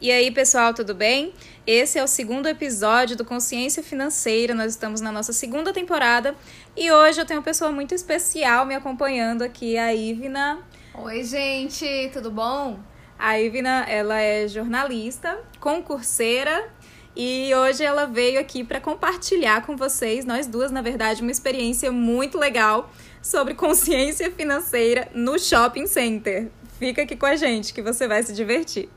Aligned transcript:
E 0.00 0.12
aí, 0.12 0.30
pessoal, 0.30 0.72
tudo 0.72 0.94
bem? 0.94 1.34
Esse 1.66 1.98
é 1.98 2.04
o 2.04 2.06
segundo 2.06 2.46
episódio 2.46 3.16
do 3.16 3.24
Consciência 3.24 3.82
Financeira. 3.82 4.54
Nós 4.54 4.70
estamos 4.70 5.00
na 5.00 5.10
nossa 5.10 5.32
segunda 5.32 5.72
temporada 5.72 6.36
e 6.76 6.88
hoje 6.88 7.20
eu 7.20 7.26
tenho 7.26 7.40
uma 7.40 7.44
pessoa 7.44 7.72
muito 7.72 7.92
especial 7.96 8.64
me 8.64 8.76
acompanhando 8.76 9.42
aqui, 9.42 9.76
a 9.76 9.92
Ivna. 9.92 10.60
Oi, 10.94 11.24
gente, 11.24 12.10
tudo 12.12 12.30
bom? 12.30 12.78
A 13.18 13.40
Ivna, 13.40 13.86
ela 13.88 14.20
é 14.20 14.46
jornalista, 14.46 15.36
concurseira 15.58 16.70
e 17.16 17.52
hoje 17.52 17.82
ela 17.82 18.06
veio 18.06 18.38
aqui 18.38 18.62
para 18.62 18.80
compartilhar 18.80 19.66
com 19.66 19.76
vocês, 19.76 20.24
nós 20.24 20.46
duas, 20.46 20.70
na 20.70 20.80
verdade, 20.80 21.22
uma 21.22 21.32
experiência 21.32 21.90
muito 21.90 22.38
legal 22.38 22.88
sobre 23.20 23.52
consciência 23.54 24.30
financeira 24.30 25.08
no 25.12 25.36
shopping 25.40 25.88
center. 25.88 26.52
Fica 26.78 27.02
aqui 27.02 27.16
com 27.16 27.26
a 27.26 27.34
gente 27.34 27.74
que 27.74 27.82
você 27.82 28.06
vai 28.06 28.22
se 28.22 28.32
divertir. 28.32 28.88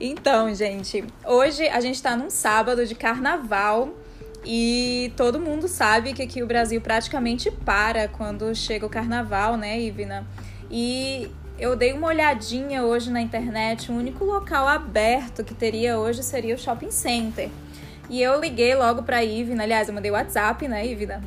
Então, 0.00 0.54
gente, 0.54 1.04
hoje 1.26 1.68
a 1.68 1.80
gente 1.80 2.02
tá 2.02 2.16
num 2.16 2.30
sábado 2.30 2.86
de 2.86 2.94
carnaval 2.94 3.94
e 4.44 5.12
todo 5.16 5.38
mundo 5.38 5.68
sabe 5.68 6.12
que 6.12 6.22
aqui 6.22 6.42
o 6.42 6.46
Brasil 6.46 6.80
praticamente 6.80 7.50
para 7.50 8.08
quando 8.08 8.54
chega 8.54 8.86
o 8.86 8.88
carnaval, 8.88 9.56
né, 9.56 9.78
Ivna? 9.80 10.26
E 10.70 11.30
eu 11.58 11.76
dei 11.76 11.92
uma 11.92 12.08
olhadinha 12.08 12.84
hoje 12.84 13.10
na 13.10 13.20
internet, 13.20 13.92
o 13.92 13.94
único 13.94 14.24
local 14.24 14.66
aberto 14.66 15.44
que 15.44 15.54
teria 15.54 15.98
hoje 15.98 16.22
seria 16.22 16.54
o 16.54 16.58
shopping 16.58 16.90
center. 16.90 17.50
E 18.08 18.22
eu 18.22 18.40
liguei 18.40 18.74
logo 18.74 19.02
pra 19.02 19.24
Ivna, 19.24 19.62
aliás, 19.62 19.88
eu 19.88 19.94
mandei 19.94 20.10
WhatsApp, 20.10 20.68
né, 20.68 20.86
Ivna? 20.86 21.22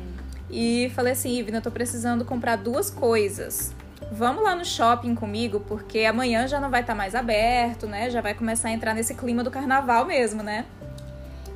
E 0.50 0.90
falei 0.94 1.12
assim, 1.12 1.36
Ivna, 1.36 1.58
eu 1.58 1.62
tô 1.62 1.70
precisando 1.70 2.24
comprar 2.24 2.56
duas 2.56 2.90
coisas. 2.90 3.74
Vamos 4.12 4.42
lá 4.42 4.54
no 4.54 4.64
shopping 4.64 5.14
comigo, 5.14 5.60
porque 5.60 6.00
amanhã 6.00 6.46
já 6.46 6.60
não 6.60 6.70
vai 6.70 6.80
estar 6.80 6.94
tá 6.94 6.96
mais 6.96 7.14
aberto, 7.14 7.86
né? 7.86 8.08
Já 8.08 8.20
vai 8.20 8.32
começar 8.32 8.68
a 8.68 8.72
entrar 8.72 8.94
nesse 8.94 9.14
clima 9.14 9.44
do 9.44 9.50
carnaval 9.50 10.06
mesmo, 10.06 10.42
né? 10.42 10.64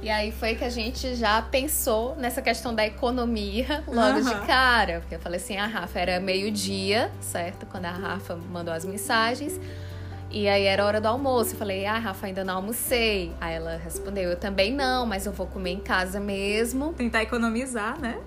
E 0.02 0.10
aí 0.10 0.32
foi 0.32 0.56
que 0.56 0.64
a 0.64 0.68
gente 0.68 1.14
já 1.14 1.40
pensou 1.40 2.16
nessa 2.16 2.42
questão 2.42 2.74
da 2.74 2.84
economia 2.84 3.84
logo 3.86 4.18
uhum. 4.18 4.24
de 4.24 4.46
cara. 4.46 4.98
Porque 5.00 5.14
eu 5.14 5.20
falei 5.20 5.38
assim, 5.38 5.56
a 5.56 5.66
Rafa 5.66 5.98
era 6.00 6.20
meio-dia, 6.20 7.10
certo? 7.20 7.64
Quando 7.66 7.84
a 7.84 7.92
Rafa 7.92 8.34
mandou 8.34 8.74
as 8.74 8.84
mensagens. 8.84 9.60
E 10.32 10.48
aí 10.48 10.64
era 10.64 10.84
hora 10.84 10.98
do 10.98 11.06
almoço. 11.06 11.52
Eu 11.52 11.58
falei, 11.58 11.84
ah, 11.84 11.98
Rafa, 11.98 12.26
ainda 12.26 12.42
não 12.42 12.56
almocei. 12.56 13.32
Aí 13.38 13.54
ela 13.54 13.76
respondeu, 13.76 14.30
eu 14.30 14.36
também 14.36 14.72
não, 14.72 15.04
mas 15.04 15.26
eu 15.26 15.32
vou 15.32 15.46
comer 15.46 15.72
em 15.72 15.80
casa 15.80 16.18
mesmo. 16.18 16.94
Tentar 16.94 17.22
economizar, 17.22 18.00
né? 18.00 18.18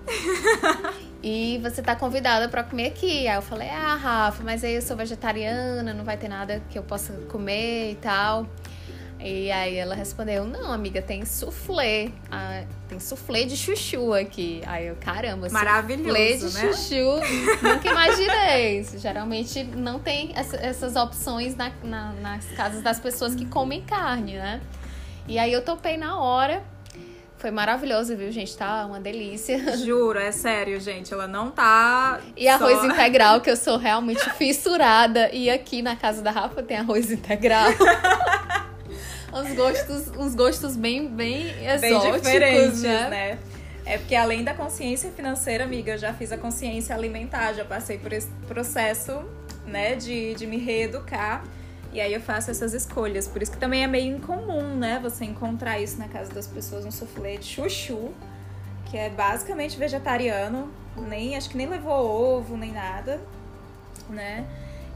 e 1.20 1.58
você 1.62 1.82
tá 1.82 1.96
convidada 1.96 2.48
para 2.48 2.62
comer 2.62 2.86
aqui. 2.86 3.26
Aí 3.26 3.34
eu 3.34 3.42
falei, 3.42 3.68
ah, 3.70 3.96
Rafa, 3.96 4.44
mas 4.44 4.62
aí 4.62 4.76
eu 4.76 4.82
sou 4.82 4.96
vegetariana, 4.96 5.92
não 5.92 6.04
vai 6.04 6.16
ter 6.16 6.28
nada 6.28 6.62
que 6.70 6.78
eu 6.78 6.84
possa 6.84 7.12
comer 7.28 7.90
e 7.90 7.96
tal. 7.96 8.46
E 9.18 9.50
aí 9.50 9.76
ela 9.76 9.94
respondeu: 9.94 10.44
Não, 10.44 10.70
amiga, 10.70 11.00
tem 11.00 11.24
soufflé. 11.24 12.10
Ah, 12.30 12.62
tem 12.88 13.00
soufflé 13.00 13.44
de 13.44 13.56
chuchu 13.56 14.12
aqui. 14.12 14.62
Aí 14.66 14.86
eu, 14.86 14.96
caramba, 14.96 15.48
Maravilhoso, 15.48 16.10
soufflé 16.10 16.36
de 16.36 16.44
né? 16.44 16.72
chuchu. 16.72 17.62
Nunca 17.62 17.90
imaginei 17.90 18.80
isso. 18.80 18.98
Geralmente 18.98 19.64
não 19.64 19.98
tem 19.98 20.32
essa, 20.34 20.56
essas 20.56 20.96
opções 20.96 21.56
na, 21.56 21.72
na, 21.82 22.12
nas 22.12 22.46
casas 22.52 22.82
das 22.82 23.00
pessoas 23.00 23.34
que 23.34 23.46
comem 23.46 23.82
carne, 23.82 24.34
né? 24.34 24.60
E 25.26 25.38
aí 25.38 25.52
eu 25.52 25.62
topei 25.62 25.96
na 25.96 26.20
hora. 26.20 26.62
Foi 27.38 27.50
maravilhoso, 27.50 28.16
viu, 28.16 28.32
gente? 28.32 28.56
Tá 28.56 28.86
uma 28.86 28.98
delícia. 28.98 29.76
Juro, 29.76 30.18
é 30.18 30.32
sério, 30.32 30.80
gente. 30.80 31.12
Ela 31.12 31.26
não 31.26 31.50
tá. 31.50 32.20
E 32.36 32.48
arroz 32.48 32.78
só... 32.78 32.86
integral, 32.86 33.40
que 33.40 33.50
eu 33.50 33.56
sou 33.56 33.76
realmente 33.76 34.28
fissurada. 34.30 35.30
E 35.32 35.50
aqui 35.50 35.82
na 35.82 35.96
casa 35.96 36.22
da 36.22 36.30
Rafa 36.30 36.62
tem 36.62 36.78
arroz 36.78 37.10
integral. 37.10 37.70
uns 39.32 39.54
gostos, 39.54 40.08
uns 40.16 40.34
gostos 40.34 40.76
bem, 40.76 41.08
bem 41.08 41.48
exóticos, 41.66 42.02
bem 42.02 42.12
diferentes, 42.20 42.82
né? 42.82 43.08
né? 43.08 43.38
É 43.84 43.98
porque 43.98 44.16
além 44.16 44.42
da 44.42 44.52
consciência 44.52 45.10
financeira, 45.12 45.62
amiga, 45.62 45.92
eu 45.92 45.98
já 45.98 46.12
fiz 46.12 46.32
a 46.32 46.36
consciência 46.36 46.94
alimentar, 46.94 47.52
já 47.52 47.64
passei 47.64 47.98
por 47.98 48.12
esse 48.12 48.28
processo, 48.48 49.24
né, 49.64 49.94
de, 49.94 50.34
de 50.34 50.46
me 50.46 50.58
reeducar. 50.58 51.44
E 51.92 52.00
aí 52.00 52.12
eu 52.12 52.20
faço 52.20 52.50
essas 52.50 52.74
escolhas. 52.74 53.28
Por 53.28 53.40
isso 53.40 53.52
que 53.52 53.58
também 53.58 53.84
é 53.84 53.86
meio 53.86 54.16
incomum, 54.16 54.74
né, 54.76 54.98
você 55.00 55.24
encontrar 55.24 55.80
isso 55.80 55.98
na 55.98 56.08
casa 56.08 56.32
das 56.32 56.48
pessoas, 56.48 56.84
um 56.84 56.90
soufflé 56.90 57.36
de 57.36 57.46
chuchu, 57.46 58.12
que 58.86 58.96
é 58.96 59.08
basicamente 59.08 59.78
vegetariano, 59.78 60.68
nem 61.08 61.36
acho 61.36 61.48
que 61.48 61.56
nem 61.56 61.68
levou 61.68 62.38
ovo, 62.38 62.56
nem 62.56 62.72
nada, 62.72 63.20
né? 64.10 64.44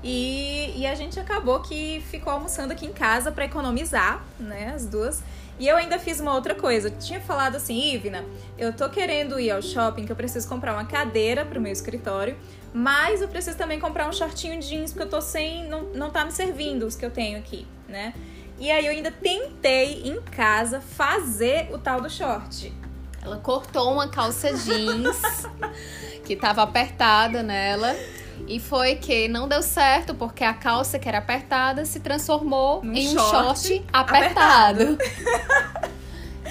E, 0.03 0.73
e 0.77 0.87
a 0.87 0.95
gente 0.95 1.21
acabou 1.21 1.61
que 1.61 2.03
ficou 2.11 2.33
almoçando 2.33 2.73
aqui 2.73 2.87
em 2.87 2.93
casa 2.93 3.31
para 3.31 3.45
economizar, 3.45 4.25
né? 4.39 4.73
As 4.75 4.87
duas. 4.87 5.23
E 5.59 5.69
eu 5.69 5.77
ainda 5.77 5.99
fiz 5.99 6.21
uma 6.21 6.35
outra 6.35 6.55
coisa. 6.55 6.89
Eu 6.89 6.99
tinha 6.99 7.21
falado 7.21 7.57
assim, 7.57 7.95
Ivna, 7.95 8.25
eu 8.57 8.73
tô 8.73 8.89
querendo 8.89 9.39
ir 9.39 9.51
ao 9.51 9.61
shopping 9.61 10.07
que 10.07 10.13
eu 10.13 10.17
preciso 10.17 10.49
comprar 10.49 10.73
uma 10.73 10.87
cadeira 10.87 11.45
pro 11.45 11.61
meu 11.61 11.71
escritório, 11.71 12.35
mas 12.73 13.21
eu 13.21 13.29
preciso 13.29 13.59
também 13.59 13.79
comprar 13.79 14.09
um 14.09 14.13
shortinho 14.13 14.59
jeans 14.61 14.91
porque 14.91 15.05
eu 15.05 15.11
tô 15.11 15.21
sem. 15.21 15.69
Não, 15.69 15.83
não 15.95 16.09
tá 16.09 16.25
me 16.25 16.33
servindo 16.33 16.87
os 16.87 16.97
que 16.97 17.05
eu 17.05 17.11
tenho 17.11 17.39
aqui, 17.39 17.67
né? 17.87 18.15
E 18.59 18.71
aí 18.71 18.87
eu 18.87 18.93
ainda 18.93 19.11
tentei 19.11 20.03
em 20.03 20.21
casa 20.23 20.81
fazer 20.81 21.69
o 21.73 21.79
tal 21.79 22.01
do 22.01 22.09
short. 22.09 22.73
Ela 23.23 23.37
cortou 23.37 23.93
uma 23.93 24.09
calça 24.09 24.55
jeans 24.55 25.21
que 26.25 26.35
tava 26.37 26.63
apertada 26.63 27.43
nela 27.43 27.95
e 28.51 28.59
foi 28.59 28.97
que 28.97 29.29
não 29.29 29.47
deu 29.47 29.63
certo 29.63 30.13
porque 30.13 30.43
a 30.43 30.53
calça 30.53 30.99
que 30.99 31.09
era 31.09 31.19
apertada 31.19 31.85
se 31.85 32.01
transformou 32.01 32.83
em 32.85 33.09
um 33.09 33.13
short, 33.13 33.61
short 33.61 33.85
apertado. 33.93 34.99
apertado. 34.99 35.91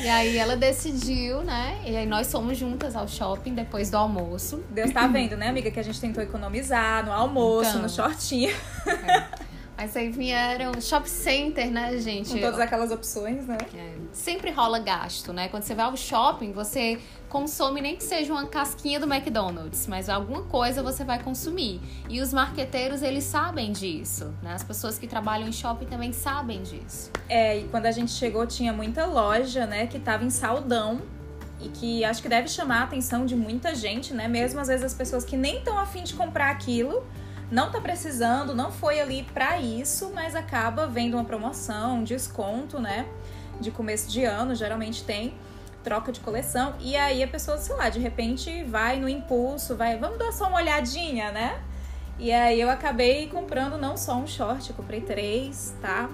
E 0.01 0.07
aí 0.07 0.38
ela 0.38 0.55
decidiu, 0.55 1.43
né? 1.43 1.77
E 1.85 1.93
aí 1.93 2.05
nós 2.05 2.31
fomos 2.31 2.57
juntas 2.57 2.95
ao 2.95 3.05
shopping 3.05 3.53
depois 3.53 3.91
do 3.91 3.97
almoço. 3.97 4.63
Deus 4.69 4.93
tá 4.93 5.05
vendo, 5.07 5.35
né, 5.35 5.49
amiga, 5.49 5.69
que 5.69 5.77
a 5.77 5.83
gente 5.83 5.99
tentou 5.99 6.23
economizar 6.23 7.05
no 7.05 7.11
almoço, 7.11 7.71
então, 7.71 7.81
no 7.81 7.89
shortinho. 7.89 8.55
É. 8.88 9.48
Mas 9.79 9.95
aí 9.95 10.09
vieram 10.09 10.73
shopping 10.81 11.07
center, 11.07 11.72
né, 11.72 11.97
gente? 12.00 12.31
Com 12.31 12.40
todas 12.41 12.59
aquelas 12.59 12.91
opções, 12.91 13.47
né? 13.47 13.57
É. 13.73 13.94
Sempre 14.12 14.51
rola 14.51 14.78
gasto, 14.78 15.31
né? 15.31 15.47
Quando 15.47 15.63
você 15.63 15.73
vai 15.73 15.85
ao 15.85 15.95
shopping, 15.95 16.51
você 16.51 17.00
consome 17.29 17.79
nem 17.79 17.95
que 17.95 18.03
seja 18.03 18.34
uma 18.34 18.45
casquinha 18.45 19.00
do 19.00 19.06
McDonald's, 19.06 19.88
mas 19.88 20.09
alguma 20.09 20.41
coisa 20.41 20.84
você 20.84 21.06
vai 21.06 21.23
consumir. 21.23 21.79
E 22.09 22.19
os 22.19 22.34
marqueteiros, 22.34 23.01
eles 23.01 23.23
sabem 23.23 23.72
disso, 23.72 24.34
né? 24.44 24.51
As 24.51 24.63
pessoas 24.63 25.00
que 25.00 25.07
trabalham 25.07 25.47
em 25.47 25.53
shopping 25.53 25.85
também 25.85 26.12
sabem 26.12 26.62
disso. 26.62 27.09
É, 27.29 27.59
e 27.59 27.63
quando 27.69 27.85
a 27.85 27.91
gente 27.91 28.12
chegou 28.12 28.45
tinha 28.45 28.73
muita 28.73 29.06
loja, 29.06 29.66
né, 29.66 29.88
que 29.88 29.97
tava 29.97 30.25
em 30.25 30.29
saldão 30.29 31.01
e 31.62 31.69
que 31.69 32.03
acho 32.03 32.22
que 32.22 32.28
deve 32.28 32.50
chamar 32.50 32.81
a 32.81 32.84
atenção 32.84 33.25
de 33.25 33.34
muita 33.34 33.73
gente, 33.73 34.13
né? 34.13 34.28
Mesmo 34.28 34.59
às 34.59 34.68
vezes 34.68 34.84
as 34.84 34.94
pessoas 34.94 35.23
que 35.23 35.38
nem 35.38 35.59
estão 35.59 35.79
afim 35.79 36.03
de 36.03 36.16
comprar 36.16 36.50
aquilo, 36.50 37.01
não 37.51 37.71
tá 37.71 37.81
precisando, 37.81 38.53
não 38.53 38.71
foi 38.71 38.99
ali 38.99 39.23
para 39.33 39.59
isso, 39.59 40.11
mas 40.13 40.35
acaba 40.35 40.87
vendo 40.87 41.15
uma 41.15 41.25
promoção, 41.25 41.97
um 41.97 42.03
desconto, 42.03 42.79
né? 42.79 43.07
De 43.59 43.71
começo 43.71 44.09
de 44.09 44.23
ano, 44.23 44.53
geralmente 44.53 45.03
tem 45.03 45.33
troca 45.83 46.11
de 46.11 46.19
coleção. 46.19 46.75
E 46.79 46.95
aí 46.95 47.23
a 47.23 47.27
pessoa, 47.27 47.57
sei 47.57 47.75
lá, 47.75 47.89
de 47.89 47.99
repente 47.99 48.63
vai 48.63 48.99
no 48.99 49.09
impulso, 49.09 49.75
vai, 49.75 49.97
vamos 49.97 50.19
dar 50.19 50.31
só 50.31 50.47
uma 50.47 50.57
olhadinha, 50.57 51.31
né? 51.31 51.61
E 52.19 52.31
aí 52.31 52.59
eu 52.59 52.69
acabei 52.69 53.27
comprando 53.29 53.77
não 53.77 53.95
só 53.95 54.15
um 54.15 54.27
short, 54.27 54.73
comprei 54.73 55.01
três, 55.01 55.73
tá? 55.81 56.09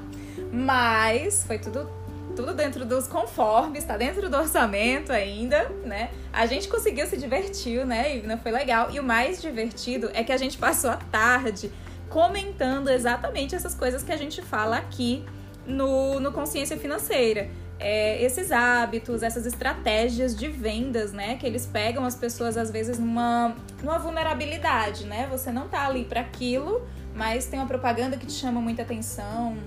Mas 0.52 1.44
foi 1.46 1.58
tudo 1.58 1.90
tudo 2.36 2.54
dentro 2.54 2.86
dos 2.86 3.08
conformes, 3.08 3.84
tá 3.84 3.98
dentro 3.98 4.30
do 4.30 4.38
orçamento 4.38 5.12
ainda, 5.12 5.70
né? 5.84 6.12
A 6.32 6.46
gente 6.46 6.68
conseguiu 6.68 7.08
se 7.08 7.18
divertir, 7.18 7.86
né, 7.86 8.18
Ivna? 8.18 8.38
Foi 8.38 8.52
legal. 8.52 8.92
E 8.92 9.00
o 9.00 9.04
mais 9.04 9.42
divertido 9.42 10.12
é 10.14 10.24
que 10.24 10.32
a 10.32 10.38
gente 10.38 10.58
passou 10.58 10.90
a 10.90 10.98
tarde 10.98 11.72
comentando 12.10 12.90
exatamente 12.90 13.56
essas 13.56 13.74
coisas 13.74 14.04
que 14.04 14.12
a 14.12 14.18
gente 14.18 14.42
fala 14.42 14.78
aqui 14.78 15.24
no, 15.66 16.20
no 16.20 16.32
Consciência 16.32 16.78
Financeira. 16.78 17.50
É, 17.78 18.24
esses 18.24 18.52
hábitos, 18.52 19.22
essas 19.22 19.46
estratégias 19.46 20.36
de 20.36 20.48
vendas, 20.48 21.12
né? 21.12 21.36
Que 21.38 21.46
eles 21.46 21.66
pegam 21.66 22.06
as 22.06 22.16
pessoas, 22.16 22.58
às 22.58 22.72
vezes, 22.72 23.00
numa, 23.00 23.56
numa 23.84 23.98
vulnerabilidade, 23.98 25.06
né? 25.06 25.28
Você 25.32 25.52
não 25.52 25.68
tá 25.68 25.86
ali 25.86 26.06
para 26.06 26.22
aquilo, 26.22 26.88
mas 27.14 27.48
tem 27.48 27.60
uma 27.60 27.68
propaganda 27.68 28.16
que 28.18 28.26
te 28.26 28.34
chama 28.34 28.62
muita 28.62 28.82
atenção, 28.82 29.58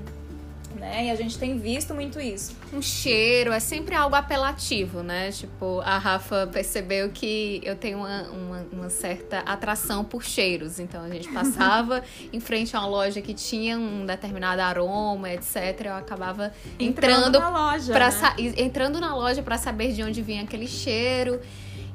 né? 0.79 1.07
E 1.07 1.11
a 1.11 1.15
gente 1.15 1.39
tem 1.39 1.59
visto 1.59 1.95
muito 1.95 2.21
isso. 2.21 2.57
Um 2.73 2.81
cheiro 2.81 3.53
é 3.53 3.61
sempre 3.61 3.95
algo 3.95 4.15
apelativo, 4.15 5.03
né? 5.03 5.31
Tipo, 5.31 5.81
a 5.81 5.99
Rafa 5.99 6.47
percebeu 6.47 7.11
que 7.11 7.61
eu 7.65 7.77
tenho 7.77 7.99
uma, 7.99 8.23
uma, 8.23 8.67
uma 8.73 8.91
certa 8.91 9.41
atração 9.41 10.05
por 10.05 10.25
cheiros. 10.25 10.79
Então 10.79 11.03
a 11.03 11.09
gente 11.09 11.29
passava 11.29 12.03
em 12.33 12.41
frente 12.41 12.77
a 12.77 12.81
uma 12.81 12.89
loja 12.89 13.21
que 13.21 13.35
tinha 13.35 13.77
um 13.79 14.07
determinado 14.07 14.63
aroma, 14.63 15.33
etc. 15.33 15.87
Eu 15.87 15.95
acabava 15.95 16.53
entrando, 16.79 17.29
entrando 17.29 17.39
na 17.41 17.51
loja, 17.51 17.93
pra, 17.93 18.11
né? 18.11 18.35
entrando 18.57 19.01
na 19.01 19.15
loja 19.15 19.43
para 19.43 19.59
saber 19.59 19.93
de 19.93 20.03
onde 20.03 20.23
vinha 20.23 20.43
aquele 20.43 20.67
cheiro. 20.67 21.41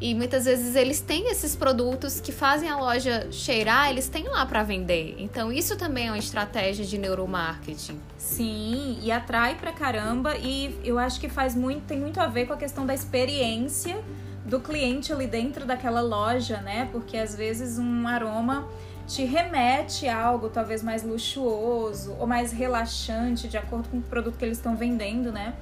E 0.01 0.13
muitas 0.13 0.45
vezes 0.45 0.75
eles 0.75 0.99
têm 0.99 1.29
esses 1.29 1.55
produtos 1.55 2.19
que 2.19 2.31
fazem 2.31 2.69
a 2.69 2.77
loja 2.77 3.27
cheirar, 3.31 3.89
eles 3.89 4.07
têm 4.07 4.27
lá 4.27 4.45
para 4.45 4.63
vender. 4.63 5.15
Então 5.19 5.51
isso 5.51 5.77
também 5.77 6.07
é 6.07 6.11
uma 6.11 6.17
estratégia 6.17 6.85
de 6.85 6.97
neuromarketing. 6.97 7.99
Sim, 8.17 8.97
e 9.01 9.11
atrai 9.11 9.55
pra 9.55 9.71
caramba 9.71 10.35
e 10.37 10.75
eu 10.83 10.99
acho 10.99 11.19
que 11.19 11.29
faz 11.29 11.55
muito, 11.55 11.83
tem 11.85 11.99
muito 11.99 12.19
a 12.19 12.27
ver 12.27 12.47
com 12.47 12.53
a 12.53 12.57
questão 12.57 12.85
da 12.85 12.93
experiência 12.93 14.03
do 14.45 14.59
cliente 14.59 15.13
ali 15.13 15.27
dentro 15.27 15.65
daquela 15.65 16.01
loja, 16.01 16.57
né? 16.57 16.89
Porque 16.91 17.17
às 17.17 17.35
vezes 17.35 17.79
um 17.79 18.07
aroma 18.07 18.67
te 19.07 19.23
remete 19.23 20.07
a 20.07 20.21
algo 20.21 20.49
talvez 20.49 20.81
mais 20.81 21.03
luxuoso 21.03 22.15
ou 22.19 22.27
mais 22.27 22.51
relaxante, 22.51 23.47
de 23.47 23.57
acordo 23.57 23.89
com 23.89 23.97
o 23.97 24.01
produto 24.01 24.37
que 24.37 24.45
eles 24.45 24.57
estão 24.57 24.75
vendendo, 24.75 25.31
né? 25.31 25.53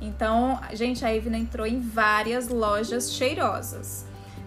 Então, 0.00 0.60
gente, 0.72 1.04
a 1.04 1.14
Ivna 1.14 1.38
entrou 1.38 1.66
em 1.66 1.80
várias 1.80 2.48
lojas 2.48 3.12
cheirosas. 3.12 4.04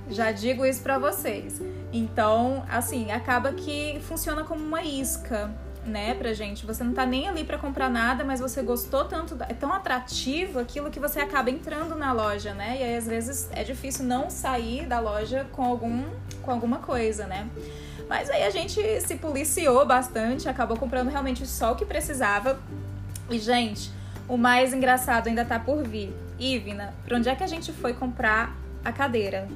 Já 0.09 0.31
digo 0.31 0.65
isso 0.65 0.81
para 0.81 0.97
vocês. 0.97 1.61
Então, 1.91 2.63
assim, 2.69 3.11
acaba 3.11 3.53
que 3.53 3.99
funciona 4.07 4.43
como 4.43 4.63
uma 4.63 4.83
isca, 4.83 5.51
né, 5.85 6.13
pra 6.13 6.33
gente. 6.33 6.65
Você 6.65 6.83
não 6.83 6.93
tá 6.93 7.05
nem 7.05 7.27
ali 7.27 7.43
para 7.43 7.57
comprar 7.57 7.89
nada, 7.89 8.23
mas 8.23 8.39
você 8.39 8.61
gostou 8.61 9.05
tanto, 9.05 9.37
é 9.47 9.53
tão 9.53 9.73
atrativo 9.73 10.59
aquilo 10.59 10.89
que 10.89 10.99
você 10.99 11.19
acaba 11.19 11.49
entrando 11.49 11.95
na 11.95 12.11
loja, 12.11 12.53
né? 12.53 12.77
E 12.79 12.83
aí 12.83 12.97
às 12.97 13.07
vezes 13.07 13.49
é 13.51 13.63
difícil 13.63 14.05
não 14.05 14.29
sair 14.29 14.85
da 14.85 14.99
loja 14.99 15.47
com 15.51 15.63
algum 15.63 16.03
com 16.41 16.51
alguma 16.51 16.79
coisa, 16.79 17.27
né? 17.27 17.47
Mas 18.07 18.29
aí 18.29 18.43
a 18.43 18.49
gente 18.49 18.81
se 19.01 19.15
policiou 19.15 19.85
bastante, 19.85 20.49
acabou 20.49 20.75
comprando 20.77 21.09
realmente 21.09 21.45
só 21.45 21.73
o 21.73 21.75
que 21.75 21.85
precisava. 21.85 22.59
E 23.29 23.37
gente, 23.37 23.91
o 24.29 24.37
mais 24.37 24.73
engraçado 24.73 25.27
ainda 25.27 25.43
tá 25.43 25.59
por 25.59 25.85
vir. 25.85 26.13
Ivna, 26.39 26.93
pra 27.03 27.17
onde 27.17 27.27
é 27.27 27.35
que 27.35 27.43
a 27.43 27.47
gente 27.47 27.73
foi 27.73 27.93
comprar 27.93 28.55
a 28.85 28.91
cadeira 28.93 29.47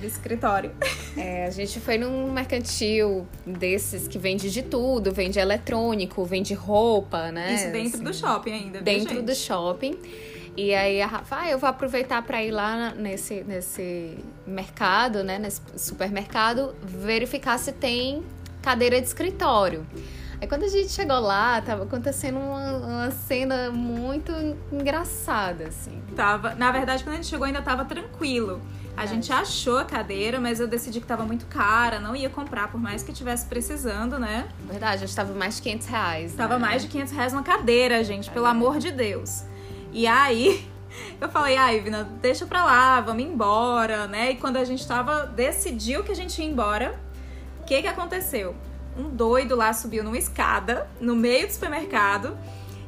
do 0.00 0.04
escritório? 0.04 0.72
É, 1.14 1.44
a 1.44 1.50
gente 1.50 1.78
foi 1.78 1.98
num 1.98 2.32
mercantil 2.32 3.26
desses 3.44 4.08
que 4.08 4.18
vende 4.18 4.50
de 4.50 4.62
tudo, 4.62 5.12
vende 5.12 5.38
eletrônico, 5.38 6.24
vende 6.24 6.54
roupa, 6.54 7.30
né? 7.30 7.54
Isso 7.54 7.70
dentro 7.70 7.96
assim, 7.96 8.04
do 8.04 8.14
shopping 8.14 8.52
ainda, 8.52 8.80
Dentro 8.80 9.16
gente? 9.16 9.26
do 9.26 9.34
shopping. 9.34 9.98
E 10.56 10.74
aí 10.74 11.02
a 11.02 11.06
Rafa, 11.06 11.36
ah, 11.40 11.50
eu 11.50 11.58
vou 11.58 11.68
aproveitar 11.68 12.22
para 12.22 12.42
ir 12.42 12.50
lá 12.50 12.94
nesse, 12.94 13.44
nesse 13.44 14.16
mercado, 14.46 15.22
né? 15.22 15.38
Nesse 15.38 15.60
supermercado, 15.76 16.74
verificar 16.82 17.58
se 17.58 17.72
tem 17.72 18.22
cadeira 18.62 18.98
de 18.98 19.06
escritório. 19.06 19.86
Aí 20.42 20.48
quando 20.48 20.64
a 20.64 20.68
gente 20.68 20.90
chegou 20.90 21.20
lá, 21.20 21.60
tava 21.60 21.84
acontecendo 21.84 22.36
uma, 22.36 22.72
uma 22.78 23.10
cena 23.12 23.70
muito 23.70 24.32
engraçada, 24.72 25.68
assim. 25.68 26.02
Tava, 26.16 26.56
na 26.56 26.72
verdade, 26.72 27.04
quando 27.04 27.12
a 27.12 27.16
gente 27.18 27.28
chegou 27.28 27.46
ainda 27.46 27.62
tava 27.62 27.84
tranquilo. 27.84 28.60
A 28.96 29.04
é. 29.04 29.06
gente 29.06 29.32
achou 29.32 29.78
a 29.78 29.84
cadeira, 29.84 30.40
mas 30.40 30.58
eu 30.58 30.66
decidi 30.66 31.00
que 31.00 31.06
tava 31.06 31.24
muito 31.24 31.46
cara, 31.46 32.00
não 32.00 32.16
ia 32.16 32.28
comprar, 32.28 32.72
por 32.72 32.80
mais 32.80 33.04
que 33.04 33.12
tivesse 33.12 33.46
precisando, 33.46 34.18
né? 34.18 34.48
Verdade, 34.68 35.04
acho 35.04 35.12
que 35.12 35.16
tava 35.16 35.32
mais 35.32 35.54
de 35.58 35.62
500 35.62 35.86
reais. 35.86 36.34
Tava 36.34 36.58
né? 36.58 36.66
mais 36.66 36.82
de 36.82 36.88
500 36.88 37.12
reais 37.12 37.32
uma 37.32 37.44
cadeira, 37.44 38.02
gente, 38.02 38.28
pelo 38.28 38.46
é. 38.46 38.50
amor 38.50 38.80
de 38.80 38.90
Deus. 38.90 39.44
E 39.92 40.08
aí, 40.08 40.68
eu 41.20 41.28
falei, 41.28 41.56
ah, 41.56 41.72
Ivna, 41.72 42.02
deixa 42.20 42.46
pra 42.46 42.64
lá, 42.64 43.00
vamos 43.00 43.22
embora, 43.22 44.08
né? 44.08 44.32
E 44.32 44.34
quando 44.34 44.56
a 44.56 44.64
gente 44.64 44.84
tava, 44.88 45.24
decidiu 45.24 46.02
que 46.02 46.10
a 46.10 46.16
gente 46.16 46.42
ia 46.42 46.48
embora, 46.48 46.98
o 47.60 47.64
que 47.64 47.80
que 47.80 47.86
aconteceu? 47.86 48.56
Um 48.96 49.08
doido 49.08 49.56
lá 49.56 49.72
subiu 49.72 50.04
numa 50.04 50.18
escada 50.18 50.86
no 51.00 51.14
meio 51.14 51.46
do 51.46 51.52
supermercado 51.52 52.36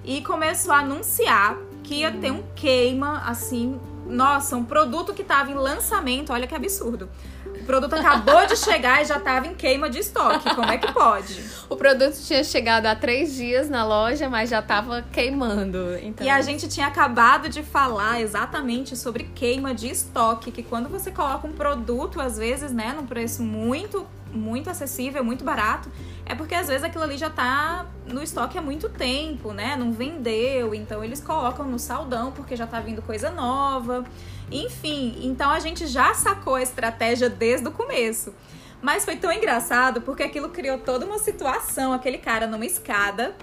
e 0.04 0.20
começou 0.22 0.72
a 0.72 0.78
anunciar 0.78 1.56
que 1.82 1.96
ia 1.96 2.12
ter 2.12 2.30
um 2.30 2.42
queima, 2.54 3.22
assim, 3.26 3.78
nossa, 4.06 4.56
um 4.56 4.64
produto 4.64 5.12
que 5.14 5.22
estava 5.22 5.50
em 5.50 5.54
lançamento, 5.54 6.32
olha 6.32 6.46
que 6.46 6.54
absurdo. 6.54 7.08
O 7.46 7.64
produto 7.64 7.94
acabou 7.94 8.46
de 8.46 8.56
chegar 8.58 9.02
e 9.02 9.04
já 9.04 9.16
estava 9.16 9.46
em 9.46 9.54
queima 9.54 9.88
de 9.88 9.98
estoque. 9.98 10.54
Como 10.54 10.70
é 10.70 10.76
que 10.76 10.92
pode? 10.92 11.42
O 11.68 11.76
produto 11.76 12.14
tinha 12.22 12.44
chegado 12.44 12.86
há 12.86 12.94
três 12.94 13.34
dias 13.34 13.70
na 13.70 13.84
loja, 13.84 14.28
mas 14.28 14.50
já 14.50 14.58
estava 14.58 15.02
queimando. 15.12 15.96
Então... 16.02 16.26
E 16.26 16.30
a 16.30 16.40
gente 16.42 16.68
tinha 16.68 16.86
acabado 16.86 17.48
de 17.48 17.62
falar 17.62 18.20
exatamente 18.20 18.96
sobre 18.96 19.24
queima 19.34 19.74
de 19.74 19.88
estoque, 19.88 20.50
que 20.50 20.62
quando 20.62 20.88
você 20.88 21.10
coloca 21.10 21.46
um 21.46 21.52
produto, 21.52 22.20
às 22.20 22.36
vezes, 22.36 22.72
né, 22.72 22.92
num 22.94 23.06
preço 23.06 23.42
muito 23.42 24.06
muito 24.34 24.68
acessível, 24.68 25.24
muito 25.24 25.44
barato, 25.44 25.90
é 26.26 26.34
porque 26.34 26.54
às 26.54 26.66
vezes 26.68 26.82
aquilo 26.82 27.04
ali 27.04 27.16
já 27.16 27.30
tá 27.30 27.86
no 28.06 28.22
estoque 28.22 28.58
há 28.58 28.62
muito 28.62 28.88
tempo, 28.88 29.52
né? 29.52 29.76
Não 29.76 29.92
vendeu, 29.92 30.74
então 30.74 31.02
eles 31.04 31.20
colocam 31.20 31.66
no 31.66 31.78
saldão 31.78 32.32
porque 32.32 32.56
já 32.56 32.66
tá 32.66 32.80
vindo 32.80 33.00
coisa 33.00 33.30
nova. 33.30 34.04
Enfim, 34.50 35.18
então 35.22 35.50
a 35.50 35.58
gente 35.58 35.86
já 35.86 36.12
sacou 36.14 36.56
a 36.56 36.62
estratégia 36.62 37.30
desde 37.30 37.68
o 37.68 37.70
começo. 37.70 38.34
Mas 38.82 39.04
foi 39.04 39.16
tão 39.16 39.32
engraçado 39.32 40.02
porque 40.02 40.22
aquilo 40.22 40.50
criou 40.50 40.78
toda 40.78 41.06
uma 41.06 41.18
situação, 41.18 41.92
aquele 41.92 42.18
cara 42.18 42.46
numa 42.46 42.66
escada 42.66 43.34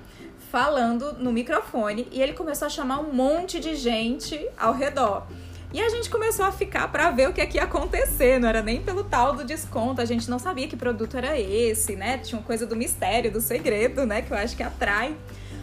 falando 0.51 1.13
no 1.13 1.31
microfone 1.31 2.07
e 2.11 2.21
ele 2.21 2.33
começou 2.33 2.65
a 2.65 2.69
chamar 2.69 2.99
um 2.99 3.13
monte 3.13 3.59
de 3.59 3.73
gente 3.75 4.47
ao 4.57 4.73
redor. 4.73 5.25
E 5.73 5.81
a 5.81 5.89
gente 5.89 6.09
começou 6.09 6.45
a 6.45 6.51
ficar 6.51 6.89
para 6.89 7.09
ver 7.11 7.29
o 7.29 7.33
que, 7.33 7.39
é 7.39 7.45
que 7.45 7.57
ia 7.57 7.63
acontecer, 7.63 8.39
não 8.39 8.49
era 8.49 8.61
nem 8.61 8.81
pelo 8.81 9.03
tal 9.05 9.33
do 9.33 9.45
desconto, 9.45 10.01
a 10.01 10.05
gente 10.05 10.29
não 10.29 10.37
sabia 10.37 10.67
que 10.67 10.75
produto 10.75 11.15
era 11.15 11.39
esse, 11.39 11.95
né? 11.95 12.17
Tinha 12.17 12.39
uma 12.39 12.45
coisa 12.45 12.65
do 12.65 12.75
mistério, 12.75 13.31
do 13.31 13.39
segredo, 13.39 14.05
né? 14.05 14.21
Que 14.21 14.31
eu 14.31 14.37
acho 14.37 14.55
que 14.55 14.63
atrai 14.63 15.15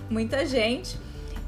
muita 0.09 0.47
gente. 0.47 0.99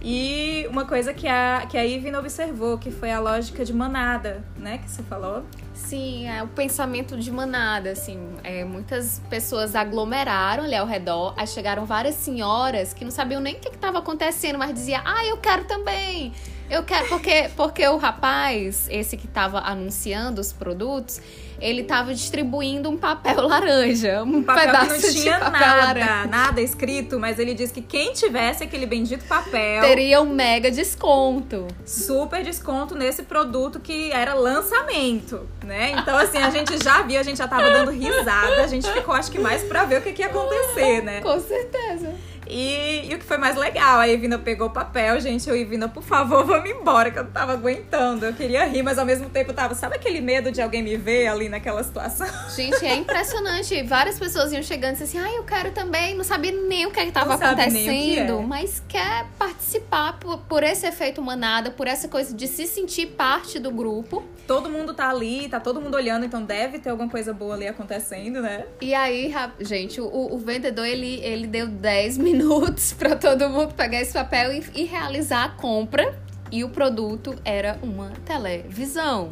E 0.02 0.66
uma 0.70 0.86
coisa 0.86 1.12
que 1.12 1.28
a, 1.28 1.66
que 1.68 1.76
a 1.76 1.84
Ivina 1.84 2.18
observou, 2.18 2.78
que 2.78 2.90
foi 2.90 3.10
a 3.10 3.20
lógica 3.20 3.64
de 3.64 3.72
manada, 3.72 4.42
né? 4.56 4.78
Que 4.78 4.90
você 4.90 5.02
falou. 5.02 5.44
Sim, 5.74 6.26
é 6.26 6.42
o 6.42 6.48
pensamento 6.48 7.18
de 7.18 7.30
manada, 7.30 7.90
assim. 7.90 8.18
É, 8.42 8.64
muitas 8.64 9.20
pessoas 9.28 9.74
aglomeraram 9.74 10.64
ali 10.64 10.74
ao 10.74 10.86
redor, 10.86 11.34
aí 11.36 11.46
chegaram 11.46 11.84
várias 11.84 12.14
senhoras 12.14 12.94
que 12.94 13.04
não 13.04 13.10
sabiam 13.10 13.40
nem 13.40 13.56
o 13.56 13.58
que 13.58 13.68
estava 13.68 13.98
acontecendo, 13.98 14.58
mas 14.58 14.72
diziam, 14.72 15.02
ah, 15.04 15.24
eu 15.26 15.36
quero 15.36 15.64
também. 15.64 16.32
Eu 16.70 16.84
quero, 16.84 17.08
porque, 17.08 17.50
porque 17.56 17.86
o 17.88 17.96
rapaz, 17.96 18.86
esse 18.88 19.16
que 19.16 19.26
estava 19.26 19.58
anunciando 19.58 20.40
os 20.40 20.52
produtos, 20.52 21.20
ele 21.60 21.82
estava 21.82 22.14
distribuindo 22.14 22.88
um 22.88 22.96
papel 22.96 23.42
laranja. 23.46 24.22
Um, 24.22 24.36
um 24.36 24.42
papel 24.42 24.66
pedaço 24.66 24.86
que 24.86 25.06
não 25.06 25.12
tinha 25.12 25.34
de 25.34 25.40
papel 25.40 25.60
nada, 25.60 25.84
laranja. 25.84 26.26
nada 26.26 26.60
escrito, 26.60 27.18
mas 27.18 27.40
ele 27.40 27.54
disse 27.54 27.72
que 27.72 27.82
quem 27.82 28.12
tivesse 28.12 28.62
aquele 28.62 28.86
bendito 28.86 29.24
papel. 29.24 29.82
Teria 29.82 30.20
um 30.22 30.32
mega 30.32 30.70
desconto. 30.70 31.66
Super 31.84 32.44
desconto 32.44 32.94
nesse 32.94 33.24
produto 33.24 33.80
que 33.80 34.12
era 34.12 34.34
lançamento, 34.34 35.48
né? 35.64 35.90
Então, 35.98 36.16
assim, 36.16 36.38
a 36.38 36.50
gente 36.50 36.82
já 36.82 37.02
viu, 37.02 37.18
a 37.18 37.24
gente 37.24 37.38
já 37.38 37.48
tava 37.48 37.68
dando 37.68 37.90
risada, 37.90 38.62
a 38.62 38.66
gente 38.68 38.88
ficou, 38.92 39.14
acho 39.14 39.30
que 39.30 39.40
mais 39.40 39.64
pra 39.64 39.84
ver 39.84 39.98
o 39.98 40.02
que, 40.02 40.12
que 40.12 40.22
ia 40.22 40.28
acontecer, 40.28 41.02
né? 41.02 41.20
Com 41.22 41.38
certeza. 41.40 42.14
E, 42.50 43.08
e, 43.08 43.14
o 43.14 43.18
que 43.18 43.24
foi 43.24 43.38
mais 43.38 43.56
legal, 43.56 44.00
a 44.00 44.08
Evina 44.08 44.38
pegou 44.38 44.66
o 44.66 44.70
papel, 44.70 45.20
gente, 45.20 45.48
eu, 45.48 45.56
Evina, 45.56 45.88
por 45.88 46.02
favor, 46.02 46.44
vamos 46.46 46.68
embora, 46.68 47.10
que 47.10 47.18
eu 47.18 47.24
não 47.24 47.30
tava 47.30 47.52
aguentando. 47.52 48.26
Eu 48.26 48.34
queria 48.34 48.66
rir, 48.66 48.82
mas 48.82 48.98
ao 48.98 49.06
mesmo 49.06 49.30
tempo 49.30 49.52
tava, 49.52 49.74
sabe 49.74 49.96
aquele 49.96 50.20
medo 50.20 50.50
de 50.50 50.60
alguém 50.60 50.82
me 50.82 50.96
ver 50.96 51.28
ali 51.28 51.48
naquela 51.48 51.82
situação? 51.82 52.26
Gente, 52.54 52.84
é 52.84 52.96
impressionante. 52.96 53.82
Várias 53.84 54.18
pessoas 54.18 54.52
iam 54.52 54.62
chegando 54.62 54.98
e 54.98 55.02
assim, 55.04 55.18
ah, 55.18 55.32
eu 55.32 55.44
quero 55.44 55.70
também, 55.70 56.16
não 56.16 56.24
sabia 56.24 56.50
nem 56.50 56.86
o 56.86 56.90
que 56.90 56.98
é 56.98 57.06
estava 57.06 57.34
acontecendo, 57.34 58.36
que 58.36 58.42
é. 58.42 58.46
mas 58.46 58.82
quer 58.88 59.26
participar 59.38 60.18
por, 60.18 60.38
por 60.38 60.62
esse 60.62 60.86
efeito 60.86 61.22
manada, 61.22 61.70
por 61.70 61.86
essa 61.86 62.08
coisa 62.08 62.34
de 62.34 62.48
se 62.48 62.66
sentir 62.66 63.06
parte 63.06 63.58
do 63.58 63.70
grupo. 63.70 64.24
Todo 64.46 64.68
mundo 64.68 64.92
tá 64.92 65.08
ali, 65.08 65.48
tá 65.48 65.60
todo 65.60 65.80
mundo 65.80 65.94
olhando, 65.94 66.24
então 66.26 66.42
deve 66.42 66.78
ter 66.78 66.90
alguma 66.90 67.08
coisa 67.08 67.32
boa 67.32 67.54
ali 67.54 67.68
acontecendo, 67.68 68.40
né? 68.40 68.64
E 68.80 68.92
aí, 68.94 69.32
gente, 69.60 70.00
o, 70.00 70.34
o 70.34 70.38
vendedor, 70.38 70.86
ele, 70.86 71.20
ele 71.22 71.46
deu 71.46 71.68
10 71.68 72.18
minutos 72.18 72.39
minutos 72.40 72.92
para 72.98 73.14
todo 73.16 73.48
mundo 73.48 73.74
pegar 73.74 74.00
esse 74.00 74.12
papel 74.12 74.52
e, 74.52 74.64
e 74.74 74.84
realizar 74.84 75.44
a 75.44 75.48
compra. 75.50 76.14
E 76.52 76.64
o 76.64 76.68
produto 76.68 77.36
era 77.44 77.78
uma 77.80 78.10
televisão. 78.24 79.30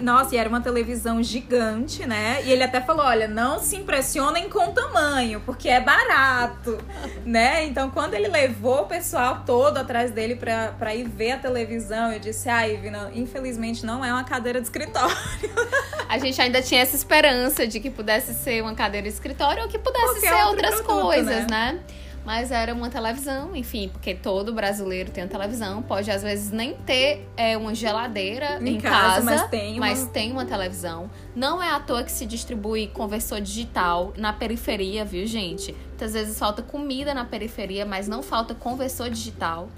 Nossa, 0.00 0.34
e 0.34 0.38
era 0.38 0.48
uma 0.48 0.60
televisão 0.60 1.20
gigante, 1.20 2.06
né? 2.06 2.40
E 2.44 2.52
ele 2.52 2.62
até 2.62 2.80
falou: 2.80 3.04
olha, 3.04 3.26
não 3.26 3.58
se 3.58 3.76
impressionem 3.76 4.48
com 4.48 4.68
o 4.68 4.72
tamanho, 4.72 5.40
porque 5.40 5.68
é 5.68 5.80
barato, 5.80 6.78
né? 7.26 7.64
Então, 7.64 7.90
quando 7.90 8.14
ele 8.14 8.28
levou 8.28 8.82
o 8.82 8.86
pessoal 8.86 9.42
todo 9.44 9.78
atrás 9.78 10.12
dele 10.12 10.36
pra, 10.36 10.68
pra 10.78 10.94
ir 10.94 11.08
ver 11.08 11.32
a 11.32 11.38
televisão, 11.38 12.12
eu 12.12 12.20
disse: 12.20 12.48
ai, 12.48 12.74
Ivina, 12.74 13.10
infelizmente 13.12 13.84
não 13.84 14.04
é 14.04 14.12
uma 14.12 14.24
cadeira 14.24 14.60
de 14.60 14.66
escritório. 14.66 15.16
A 16.08 16.18
gente 16.18 16.40
ainda 16.40 16.60
tinha 16.60 16.80
essa 16.80 16.94
esperança 16.94 17.66
de 17.66 17.80
que 17.80 17.90
pudesse 17.90 18.34
ser 18.34 18.62
uma 18.62 18.74
cadeira 18.74 19.08
de 19.08 19.14
escritório 19.14 19.62
ou 19.62 19.68
que 19.68 19.78
pudesse 19.78 20.20
Qualquer 20.20 20.36
ser 20.36 20.44
outras 20.44 20.80
produto, 20.82 21.02
coisas, 21.02 21.46
né? 21.46 21.72
né? 21.72 21.80
Mas 22.24 22.50
era 22.50 22.72
uma 22.72 22.88
televisão, 22.88 23.54
enfim, 23.56 23.88
porque 23.88 24.14
todo 24.14 24.52
brasileiro 24.52 25.10
tem 25.10 25.24
uma 25.24 25.30
televisão. 25.30 25.82
Pode, 25.82 26.10
às 26.10 26.22
vezes, 26.22 26.50
nem 26.50 26.74
ter 26.74 27.28
é, 27.36 27.56
uma 27.56 27.74
geladeira 27.74 28.58
em, 28.60 28.76
em 28.76 28.80
casa, 28.80 28.96
casa, 28.96 29.24
mas, 29.24 29.50
tem 29.50 29.72
uma... 29.72 29.86
mas 29.86 30.06
tem 30.06 30.32
uma 30.32 30.44
televisão. 30.44 31.10
Não 31.34 31.62
é 31.62 31.70
à 31.70 31.80
toa 31.80 32.04
que 32.04 32.12
se 32.12 32.24
distribui 32.24 32.86
conversor 32.86 33.40
digital 33.40 34.12
na 34.16 34.32
periferia, 34.32 35.04
viu, 35.04 35.26
gente? 35.26 35.74
Muitas 35.88 36.12
vezes 36.12 36.38
falta 36.38 36.62
comida 36.62 37.12
na 37.12 37.24
periferia, 37.24 37.84
mas 37.84 38.06
não 38.06 38.22
falta 38.22 38.54
conversor 38.54 39.10
digital. 39.10 39.68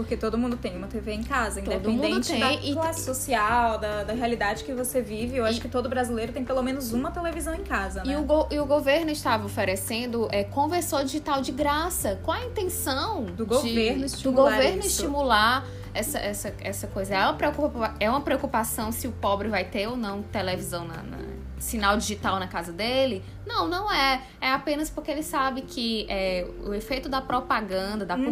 Porque 0.00 0.16
todo 0.16 0.38
mundo 0.38 0.56
tem 0.56 0.76
uma 0.76 0.86
TV 0.86 1.12
em 1.12 1.22
casa, 1.22 1.60
todo 1.60 1.90
independente 1.90 2.34
da 2.38 2.72
classe 2.72 3.04
social, 3.04 3.78
da, 3.78 4.02
da 4.02 4.12
realidade 4.12 4.64
que 4.64 4.72
você 4.72 5.02
vive. 5.02 5.36
Eu 5.36 5.44
e... 5.44 5.48
acho 5.48 5.60
que 5.60 5.68
todo 5.68 5.88
brasileiro 5.88 6.32
tem 6.32 6.44
pelo 6.44 6.62
menos 6.62 6.92
uma 6.92 7.10
televisão 7.10 7.54
em 7.54 7.62
casa, 7.62 8.02
né? 8.02 8.12
E 8.12 8.16
o, 8.16 8.22
go 8.22 8.48
e 8.50 8.58
o 8.58 8.64
governo 8.64 9.10
estava 9.10 9.44
oferecendo 9.44 10.28
é, 10.32 10.42
conversor 10.44 11.04
digital 11.04 11.42
de 11.42 11.52
graça. 11.52 12.18
Qual 12.22 12.36
a 12.36 12.44
intenção 12.44 13.24
do 13.24 13.44
governo 13.44 14.00
de, 14.00 14.06
estimular 14.06 14.50
do 14.50 14.56
governo 14.56 14.78
isso? 14.80 14.88
estimular 14.88 15.66
essa, 15.92 16.18
essa, 16.18 16.54
essa 16.60 16.86
coisa? 16.86 17.14
É 17.14 17.24
uma, 17.24 17.34
preocupa 17.34 17.94
é 18.00 18.08
uma 18.08 18.20
preocupação 18.20 18.90
se 18.90 19.06
o 19.06 19.12
pobre 19.12 19.48
vai 19.48 19.64
ter 19.64 19.86
ou 19.86 19.96
não 19.96 20.22
televisão 20.22 20.86
na, 20.86 21.02
na 21.02 21.18
sinal 21.60 21.96
digital 21.96 22.38
na 22.40 22.48
casa 22.48 22.72
dele. 22.72 23.22
Não, 23.46 23.68
não 23.68 23.92
é. 23.92 24.22
É 24.40 24.50
apenas 24.50 24.90
porque 24.90 25.10
ele 25.10 25.22
sabe 25.22 25.62
que 25.62 26.06
é, 26.08 26.46
o 26.64 26.74
efeito 26.74 27.08
da 27.08 27.20
propaganda, 27.20 28.04
da 28.04 28.16
uhum. 28.16 28.24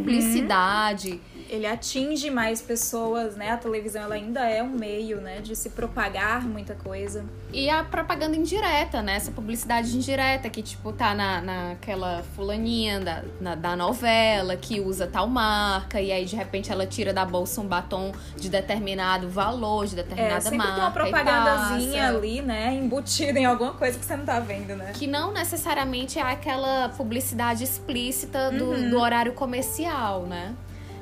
Ele 1.48 1.66
atinge 1.66 2.30
mais 2.30 2.60
pessoas, 2.60 3.36
né? 3.36 3.50
A 3.50 3.56
televisão 3.56 4.02
ela 4.02 4.14
ainda 4.14 4.48
é 4.48 4.62
um 4.62 4.68
meio, 4.68 5.20
né, 5.20 5.40
de 5.40 5.56
se 5.56 5.70
propagar 5.70 6.42
muita 6.46 6.74
coisa. 6.74 7.24
E 7.52 7.70
a 7.70 7.82
propaganda 7.82 8.36
indireta, 8.36 9.00
né? 9.00 9.16
Essa 9.16 9.30
publicidade 9.30 9.96
indireta 9.96 10.50
que, 10.50 10.62
tipo, 10.62 10.92
tá 10.92 11.14
na, 11.14 11.40
naquela 11.40 12.22
fulaninha 12.36 13.00
da, 13.00 13.22
na, 13.40 13.54
da 13.54 13.76
novela 13.76 14.56
que 14.56 14.80
usa 14.80 15.06
tal 15.06 15.26
marca 15.26 16.00
e 16.00 16.12
aí 16.12 16.24
de 16.24 16.36
repente 16.36 16.70
ela 16.70 16.86
tira 16.86 17.12
da 17.12 17.24
bolsa 17.24 17.60
um 17.60 17.66
batom 17.66 18.12
de 18.36 18.50
determinado 18.50 19.28
valor, 19.28 19.86
de 19.86 19.96
determinada 19.96 20.36
é, 20.36 20.40
sempre 20.40 20.58
marca. 20.58 20.74
Tem 20.74 20.82
uma 20.82 20.90
propagandazinha 20.90 22.08
ali, 22.08 22.42
né? 22.42 22.74
Embutida 22.74 23.38
em 23.38 23.46
alguma 23.46 23.72
coisa 23.72 23.98
que 23.98 24.04
você 24.04 24.16
não 24.16 24.24
tá 24.24 24.40
vendo, 24.40 24.76
né? 24.76 24.92
Que 24.94 25.06
não 25.06 25.32
necessariamente 25.32 26.18
é 26.18 26.22
aquela 26.22 26.90
publicidade 26.90 27.64
explícita 27.64 28.50
do, 28.50 28.66
uhum. 28.66 28.90
do 28.90 28.98
horário 28.98 29.32
comercial, 29.32 30.26
né? 30.26 30.54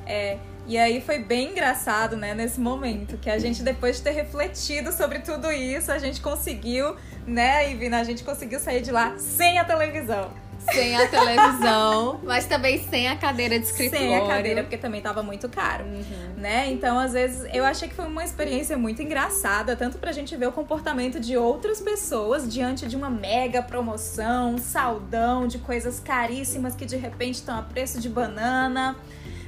É, 0.07 0.37
e 0.65 0.77
aí 0.77 0.99
foi 0.99 1.19
bem 1.19 1.51
engraçado, 1.51 2.17
né, 2.17 2.33
nesse 2.33 2.59
momento, 2.59 3.17
que 3.17 3.29
a 3.29 3.37
gente, 3.37 3.61
depois 3.63 3.97
de 3.97 4.03
ter 4.03 4.11
refletido 4.11 4.91
sobre 4.91 5.19
tudo 5.19 5.51
isso, 5.51 5.91
a 5.91 5.97
gente 5.97 6.19
conseguiu, 6.19 6.95
né, 7.25 7.71
Ivina, 7.71 7.99
a 7.99 8.03
gente 8.03 8.23
conseguiu 8.23 8.59
sair 8.59 8.81
de 8.81 8.91
lá 8.91 9.15
sem 9.17 9.59
a 9.59 9.63
televisão. 9.63 10.29
Sem 10.73 10.95
a 10.97 11.07
televisão, 11.07 12.19
mas 12.23 12.45
também 12.45 12.83
sem 12.89 13.07
a 13.07 13.15
cadeira 13.15 13.57
de 13.57 13.65
escritório. 13.65 14.05
Sem 14.05 14.17
a 14.17 14.27
cadeira, 14.27 14.63
porque 14.63 14.77
também 14.77 15.01
tava 15.01 15.23
muito 15.23 15.47
caro, 15.47 15.85
uhum. 15.85 16.33
né? 16.35 16.69
Então, 16.69 16.99
às 16.99 17.13
vezes, 17.13 17.47
eu 17.53 17.63
achei 17.63 17.87
que 17.87 17.95
foi 17.95 18.05
uma 18.05 18.25
experiência 18.25 18.77
muito 18.77 19.01
engraçada, 19.01 19.75
tanto 19.75 19.97
pra 19.97 20.11
gente 20.11 20.35
ver 20.35 20.47
o 20.47 20.51
comportamento 20.51 21.19
de 21.19 21.37
outras 21.37 21.79
pessoas 21.79 22.51
diante 22.51 22.87
de 22.87 22.95
uma 22.95 23.09
mega 23.09 23.61
promoção, 23.61 24.57
saldão 24.57 25.47
de 25.47 25.59
coisas 25.59 25.99
caríssimas 25.99 26.75
que 26.75 26.85
de 26.85 26.97
repente 26.97 27.35
estão 27.35 27.57
a 27.57 27.61
preço 27.61 28.01
de 28.01 28.09
banana 28.09 28.97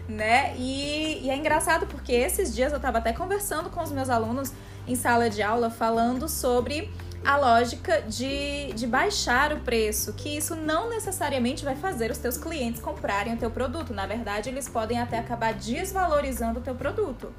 né? 0.10 0.56
E, 0.58 1.22
e, 1.24 1.30
é 1.30 1.36
engraçado 1.38 1.86
porque 1.86 2.12
esses 2.12 2.54
dias 2.54 2.72
eu 2.72 2.78
estava 2.78 2.98
até 2.98 3.14
conversando 3.14 3.70
com 3.70 3.82
os 3.82 3.92
meus 3.92 4.10
alunos 4.10 4.52
em 4.88 4.96
sala 4.96 5.30
de 5.30 5.44
aula 5.44 5.70
falando 5.70 6.28
sobre 6.28 6.92
a 7.24 7.38
lógica 7.38 8.02
de, 8.02 8.74
de 8.74 8.88
baixar 8.88 9.54
o 9.54 9.60
preço, 9.60 10.14
que 10.14 10.36
isso 10.36 10.56
não 10.56 10.90
necessariamente 10.90 11.64
vai 11.64 11.76
fazer 11.76 12.10
os 12.10 12.18
teus 12.18 12.38
clientes 12.38 12.82
comprarem 12.82 13.34
o 13.34 13.38
teu 13.38 13.52
produto. 13.52 13.94
Na 13.94 14.08
verdade, 14.08 14.50
eles 14.50 14.68
podem 14.68 15.00
até 15.00 15.20
acabar 15.20 15.54
desvalorizando 15.54 16.60
o 16.60 16.64
teu 16.64 16.74
produto. 16.74 17.32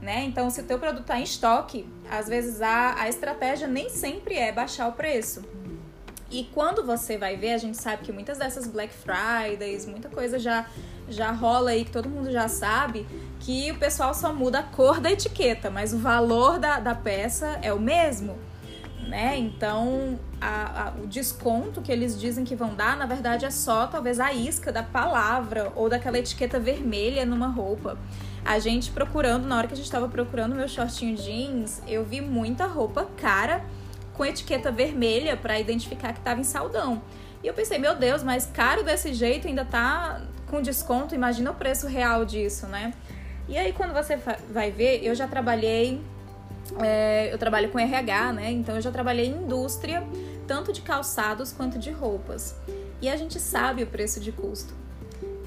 Né? 0.00 0.24
Então, 0.24 0.48
se 0.48 0.60
o 0.60 0.64
teu 0.64 0.78
produto 0.78 1.02
está 1.02 1.18
em 1.18 1.24
estoque, 1.24 1.86
às 2.10 2.28
vezes 2.28 2.62
a, 2.62 3.00
a 3.00 3.08
estratégia 3.08 3.66
nem 3.66 3.90
sempre 3.90 4.36
é 4.36 4.52
baixar 4.52 4.88
o 4.88 4.92
preço. 4.92 5.42
E 6.30 6.44
quando 6.54 6.84
você 6.84 7.18
vai 7.18 7.36
ver, 7.36 7.54
a 7.54 7.58
gente 7.58 7.76
sabe 7.76 8.04
que 8.04 8.12
muitas 8.12 8.38
dessas 8.38 8.66
Black 8.66 8.92
Fridays, 8.92 9.86
muita 9.86 10.08
coisa 10.08 10.38
já 10.38 10.66
já 11.08 11.30
rola 11.30 11.70
aí 11.70 11.84
que 11.84 11.90
todo 11.90 12.08
mundo 12.08 12.30
já 12.30 12.48
sabe 12.48 13.06
que 13.40 13.70
o 13.70 13.78
pessoal 13.78 14.14
só 14.14 14.32
muda 14.32 14.60
a 14.60 14.62
cor 14.62 15.00
da 15.00 15.10
etiqueta, 15.10 15.70
mas 15.70 15.92
o 15.92 15.98
valor 15.98 16.58
da, 16.58 16.80
da 16.80 16.94
peça 16.94 17.58
é 17.62 17.72
o 17.72 17.80
mesmo. 17.80 18.36
Né? 19.08 19.38
Então, 19.38 20.18
a, 20.40 20.88
a, 20.88 20.90
o 21.00 21.06
desconto 21.06 21.80
que 21.80 21.92
eles 21.92 22.20
dizem 22.20 22.44
que 22.44 22.56
vão 22.56 22.74
dar, 22.74 22.96
na 22.96 23.06
verdade, 23.06 23.44
é 23.44 23.50
só 23.50 23.86
talvez 23.86 24.18
a 24.18 24.32
isca 24.32 24.72
da 24.72 24.82
palavra 24.82 25.72
ou 25.76 25.88
daquela 25.88 26.18
etiqueta 26.18 26.58
vermelha 26.58 27.24
numa 27.24 27.46
roupa. 27.46 27.96
A 28.44 28.58
gente 28.58 28.90
procurando, 28.90 29.46
na 29.46 29.58
hora 29.58 29.68
que 29.68 29.74
a 29.74 29.76
gente 29.76 29.86
estava 29.86 30.08
procurando 30.08 30.56
meu 30.56 30.68
shortinho 30.68 31.16
jeans, 31.16 31.80
eu 31.86 32.04
vi 32.04 32.20
muita 32.20 32.66
roupa 32.66 33.06
cara 33.16 33.64
com 34.12 34.24
etiqueta 34.24 34.72
vermelha 34.72 35.36
para 35.36 35.58
identificar 35.60 36.12
que 36.12 36.18
estava 36.18 36.40
em 36.40 36.44
saldão. 36.44 37.02
E 37.44 37.46
eu 37.46 37.54
pensei, 37.54 37.78
meu 37.78 37.94
Deus, 37.94 38.22
mas 38.22 38.46
caro 38.46 38.82
desse 38.82 39.14
jeito 39.14 39.46
ainda 39.46 39.64
tá 39.64 40.20
com 40.48 40.62
desconto, 40.62 41.14
imagina 41.14 41.50
o 41.50 41.54
preço 41.54 41.86
real 41.86 42.24
disso, 42.24 42.66
né? 42.66 42.94
E 43.48 43.56
aí 43.56 43.72
quando 43.72 43.92
você 43.92 44.18
vai 44.50 44.70
ver, 44.70 45.04
eu 45.04 45.14
já 45.14 45.26
trabalhei, 45.28 46.00
é, 46.82 47.32
eu 47.32 47.38
trabalho 47.38 47.68
com 47.70 47.78
RH, 47.78 48.32
né? 48.32 48.50
Então 48.50 48.76
eu 48.76 48.82
já 48.82 48.90
trabalhei 48.90 49.26
em 49.26 49.42
indústria, 49.42 50.02
tanto 50.46 50.72
de 50.72 50.80
calçados 50.80 51.52
quanto 51.52 51.78
de 51.78 51.90
roupas. 51.90 52.54
E 53.00 53.08
a 53.08 53.16
gente 53.16 53.38
sabe 53.38 53.82
o 53.82 53.86
preço 53.86 54.20
de 54.20 54.32
custo. 54.32 54.74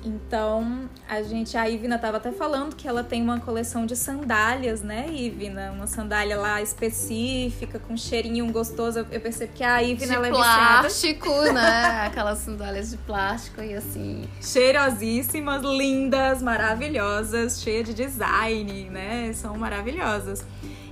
Então, 0.10 0.90
a 1.08 1.22
gente, 1.22 1.56
a 1.56 1.70
Ivina 1.70 1.96
estava 1.96 2.18
até 2.18 2.32
falando 2.32 2.76
que 2.76 2.88
ela 2.88 3.04
tem 3.04 3.22
uma 3.22 3.40
coleção 3.40 3.86
de 3.86 3.96
sandálias, 3.96 4.82
né, 4.82 5.08
Ivina? 5.12 5.72
Uma 5.72 5.86
sandália 5.86 6.36
lá 6.36 6.62
específica, 6.62 7.78
com 7.78 7.94
um 7.94 7.98
cheirinho 7.98 8.52
gostoso. 8.52 9.06
Eu 9.12 9.22
percebo 9.22 9.54
que 9.54 9.64
a 9.64 9.84
Ivina 9.84 10.08
de 10.08 10.16
ela 10.16 10.28
é 10.28 10.32
plástico, 10.32 11.30
né? 11.52 12.06
Aquelas 12.08 12.40
sandálias 12.40 12.90
de 12.90 12.98
plástico 12.98 13.62
e 13.62 13.76
assim. 13.76 14.28
Cheirosíssimas, 14.42 15.62
lindas, 15.62 16.42
maravilhosas, 16.42 17.62
cheias 17.62 17.86
de 17.88 17.94
design, 17.94 18.90
né? 18.90 19.32
São 19.34 19.56
maravilhosas. 19.58 20.44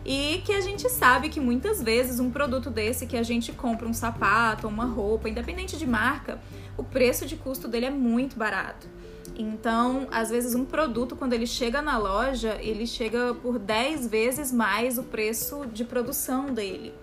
E 0.06 0.42
que 0.46 0.54
a 0.54 0.62
gente 0.62 0.90
sabe 0.90 1.28
que 1.28 1.40
muitas 1.40 1.82
vezes 1.82 2.20
um 2.20 2.30
produto 2.30 2.70
desse 2.70 3.06
que 3.06 3.18
a 3.18 3.24
gente 3.24 3.52
compra 3.52 3.86
um 3.88 3.94
sapato 3.94 4.68
uma 4.68 4.86
roupa, 4.86 5.28
independente 5.28 5.76
de 5.76 5.86
marca, 5.86 6.40
o 6.78 6.84
preço 6.84 7.26
de 7.26 7.36
custo 7.36 7.68
dele 7.68 7.88
é 7.88 7.90
muito 7.90 8.38
barato. 8.38 8.88
Então, 9.36 10.08
às 10.12 10.30
vezes, 10.30 10.56
um 10.56 10.66
produto, 10.66 11.16
quando 11.16 11.34
ele 11.34 11.48
chega 11.48 11.82
na 11.82 11.98
loja, 11.98 12.58
ele 12.60 12.88
chega 12.88 13.34
por 13.36 13.60
10 13.60 14.08
vezes 14.08 14.52
mais 14.52 14.98
o 14.98 15.04
preço 15.04 15.66
de 15.68 15.84
produção 15.84 16.54
dele. 16.54 16.94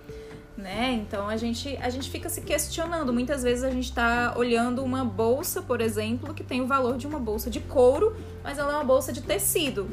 Né? 0.56 0.92
Então 0.92 1.28
a 1.28 1.36
gente, 1.36 1.76
a 1.78 1.90
gente 1.90 2.08
fica 2.08 2.28
se 2.28 2.40
questionando. 2.40 3.12
Muitas 3.12 3.42
vezes 3.42 3.64
a 3.64 3.70
gente 3.70 3.86
está 3.86 4.34
olhando 4.36 4.84
uma 4.84 5.04
bolsa, 5.04 5.60
por 5.60 5.80
exemplo, 5.80 6.32
que 6.32 6.44
tem 6.44 6.60
o 6.60 6.66
valor 6.66 6.96
de 6.96 7.08
uma 7.08 7.18
bolsa 7.18 7.50
de 7.50 7.58
couro, 7.58 8.16
mas 8.42 8.56
ela 8.56 8.72
é 8.72 8.76
uma 8.76 8.84
bolsa 8.84 9.12
de 9.12 9.20
tecido. 9.20 9.88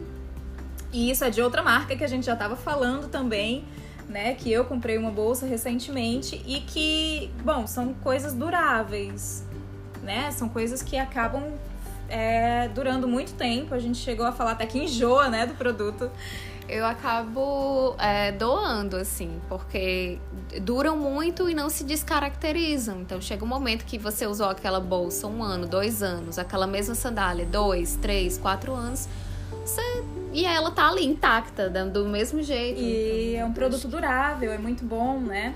E 0.94 1.10
isso 1.10 1.24
é 1.24 1.30
de 1.32 1.42
outra 1.42 1.64
marca 1.64 1.96
que 1.96 2.04
a 2.04 2.08
gente 2.08 2.26
já 2.26 2.34
estava 2.34 2.56
falando 2.56 3.10
também, 3.10 3.66
né? 4.08 4.36
Que 4.36 4.52
eu 4.52 4.66
comprei 4.66 4.98
uma 4.98 5.10
bolsa 5.10 5.48
recentemente 5.48 6.42
e 6.46 6.60
que, 6.62 7.32
bom, 7.44 7.66
são 7.66 7.94
coisas 7.96 8.34
duráveis, 8.34 9.44
né? 10.04 10.30
São 10.32 10.48
coisas 10.48 10.84
que 10.84 10.98
acabam 10.98 11.54
é, 12.12 12.68
durando 12.68 13.08
muito 13.08 13.34
tempo. 13.34 13.74
A 13.74 13.80
gente 13.80 13.98
chegou 13.98 14.26
a 14.26 14.32
falar 14.32 14.52
até 14.52 14.66
que 14.66 14.78
enjoa, 14.78 15.30
né, 15.30 15.46
do 15.46 15.54
produto. 15.56 16.12
Eu 16.68 16.86
acabo 16.86 17.96
é, 17.98 18.32
doando, 18.32 18.96
assim, 18.96 19.42
porque 19.50 20.20
duram 20.62 20.96
muito 20.96 21.50
e 21.50 21.54
não 21.54 21.70
se 21.70 21.84
descaracterizam. 21.84 23.02
Então 23.02 23.20
chega 23.20 23.44
um 23.44 23.48
momento 23.48 23.84
que 23.86 23.98
você 23.98 24.28
usou 24.28 24.50
aquela 24.50 24.80
bolsa 24.80 25.28
um 25.28 25.42
ano, 25.44 25.68
dois 25.68 26.04
anos, 26.04 26.38
aquela 26.38 26.68
mesma 26.68 26.96
sandália, 26.96 27.46
dois, 27.46 27.96
três, 27.96 28.38
quatro 28.38 28.74
anos. 28.74 29.08
Você... 29.66 29.82
E 30.34 30.46
ela 30.46 30.72
tá 30.72 30.88
ali 30.88 31.06
intacta, 31.06 31.70
do 31.70 32.08
mesmo 32.08 32.42
jeito. 32.42 32.80
E 32.80 33.32
então, 33.32 33.42
é 33.42 33.46
um 33.46 33.54
produto 33.54 33.86
durável, 33.90 34.52
é 34.52 34.58
muito 34.58 34.86
bom, 34.86 35.20
né? 35.20 35.56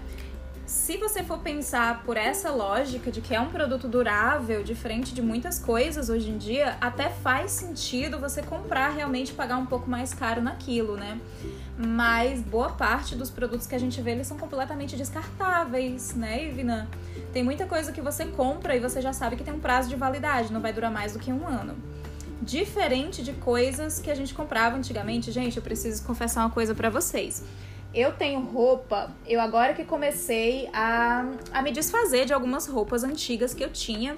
Se 0.75 0.98
você 0.98 1.24
for 1.24 1.39
pensar 1.39 2.03
por 2.03 2.17
essa 2.17 2.51
lógica 2.51 3.10
de 3.10 3.22
que 3.22 3.34
é 3.34 3.39
um 3.39 3.48
produto 3.48 3.88
durável, 3.88 4.62
diferente 4.62 5.13
de 5.13 5.22
muitas 5.22 5.58
coisas 5.58 6.10
hoje 6.10 6.29
em 6.29 6.38
dia, 6.38 6.75
até 6.82 7.10
faz 7.10 7.51
sentido 7.51 8.20
você 8.20 8.44
comprar 8.44 8.89
realmente 8.89 9.32
pagar 9.34 9.55
um 9.55 9.65
pouco 9.65 9.89
mais 9.89 10.13
caro 10.13 10.41
naquilo, 10.41 10.98
né? 10.98 11.17
Mas 11.77 12.41
boa 12.41 12.70
parte 12.70 13.15
dos 13.15 13.29
produtos 13.32 13.65
que 13.65 13.74
a 13.74 13.79
gente 13.79 14.01
vê, 14.01 14.12
eles 14.12 14.27
são 14.27 14.38
completamente 14.38 14.98
descartáveis, 14.98 16.13
né, 16.13 16.44
Ivina? 16.44 16.89
Tem 17.32 17.41
muita 17.41 17.65
coisa 17.65 17.94
que 17.94 18.01
você 18.01 18.25
compra 18.25 18.75
e 18.75 18.79
você 18.79 19.01
já 19.01 19.13
sabe 19.13 19.38
que 19.38 19.46
tem 19.46 19.53
um 19.53 19.62
prazo 19.62 19.88
de 19.88 19.96
validade, 19.96 20.51
não 20.51 20.60
vai 20.60 20.74
durar 20.74 20.91
mais 20.91 21.13
do 21.13 21.20
que 21.20 21.32
um 21.32 21.48
ano. 21.48 21.74
Diferente 22.41 23.24
de 23.24 23.32
coisas 23.32 24.00
que 24.00 24.12
a 24.12 24.15
gente 24.15 24.34
comprava 24.34 24.75
antigamente, 24.75 25.32
gente, 25.32 25.55
eu 25.55 25.63
preciso 25.63 26.03
confessar 26.03 26.41
uma 26.41 26.51
coisa 26.51 26.75
para 26.75 26.89
vocês. 26.89 27.44
Eu 27.94 28.12
tenho 28.12 28.42
roupa, 28.42 29.10
eu 29.25 29.39
agora 29.39 29.74
que 29.74 29.86
comecei 29.86 30.70
a, 30.74 31.25
a 31.54 31.62
me 31.62 31.72
desfazer 31.72 32.25
de 32.25 32.34
algumas 32.34 32.68
roupas 32.68 33.04
antigas 33.06 33.54
que 33.54 33.63
eu 33.63 33.70
tinha, 33.70 34.18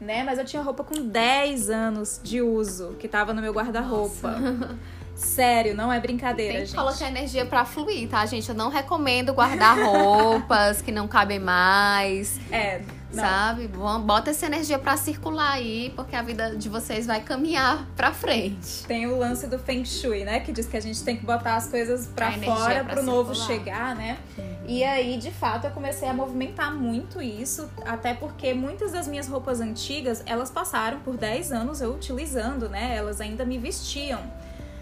né? 0.00 0.22
Mas 0.24 0.38
eu 0.38 0.44
tinha 0.46 0.62
roupa 0.62 0.82
com 0.82 0.94
10 1.08 1.68
anos 1.68 2.20
de 2.22 2.40
uso 2.40 2.96
que 2.98 3.06
tava 3.06 3.34
no 3.34 3.42
meu 3.42 3.52
guarda-roupa. 3.52 4.34
Sério, 5.14 5.74
não 5.74 5.92
é 5.92 5.98
brincadeira, 5.98 6.52
Tem 6.52 6.60
gente. 6.60 6.70
que 6.70 6.76
colocar 6.76 7.08
energia 7.08 7.44
pra 7.44 7.64
fluir, 7.64 8.08
tá, 8.08 8.24
gente? 8.24 8.48
Eu 8.48 8.54
não 8.54 8.70
recomendo 8.70 9.34
guardar 9.34 9.76
roupas 9.84 10.80
que 10.80 10.92
não 10.92 11.08
cabem 11.08 11.40
mais. 11.40 12.38
É, 12.52 12.80
não. 13.12 13.22
Sabe? 13.22 13.68
Bota 13.68 14.30
essa 14.30 14.46
energia 14.46 14.78
pra 14.78 14.96
circular 14.96 15.52
aí, 15.52 15.92
porque 15.96 16.14
a 16.14 16.22
vida 16.22 16.56
de 16.56 16.68
vocês 16.68 17.06
vai 17.06 17.20
caminhar 17.20 17.86
pra 17.96 18.12
frente. 18.12 18.84
Tem 18.86 19.06
o 19.06 19.18
lance 19.18 19.46
do 19.46 19.58
Feng 19.58 19.84
Shui, 19.84 20.24
né? 20.24 20.40
Que 20.40 20.52
diz 20.52 20.66
que 20.66 20.76
a 20.76 20.80
gente 20.80 21.02
tem 21.02 21.16
que 21.16 21.24
botar 21.24 21.56
as 21.56 21.68
coisas 21.68 22.06
pra 22.06 22.28
A 22.28 22.32
energia 22.34 22.54
fora 22.54 22.84
pra 22.84 22.94
pro 22.94 23.02
novo 23.02 23.34
chegar, 23.34 23.96
né? 23.96 24.18
E 24.66 24.84
aí, 24.84 25.16
de 25.16 25.30
fato, 25.30 25.66
eu 25.66 25.70
comecei 25.70 26.06
a 26.06 26.12
movimentar 26.12 26.74
muito 26.74 27.22
isso, 27.22 27.70
até 27.86 28.12
porque 28.12 28.52
muitas 28.52 28.92
das 28.92 29.08
minhas 29.08 29.26
roupas 29.26 29.60
antigas, 29.60 30.22
elas 30.26 30.50
passaram 30.50 31.00
por 31.00 31.16
10 31.16 31.52
anos 31.52 31.80
eu 31.80 31.94
utilizando, 31.94 32.68
né? 32.68 32.94
Elas 32.94 33.20
ainda 33.20 33.46
me 33.46 33.56
vestiam. 33.56 34.20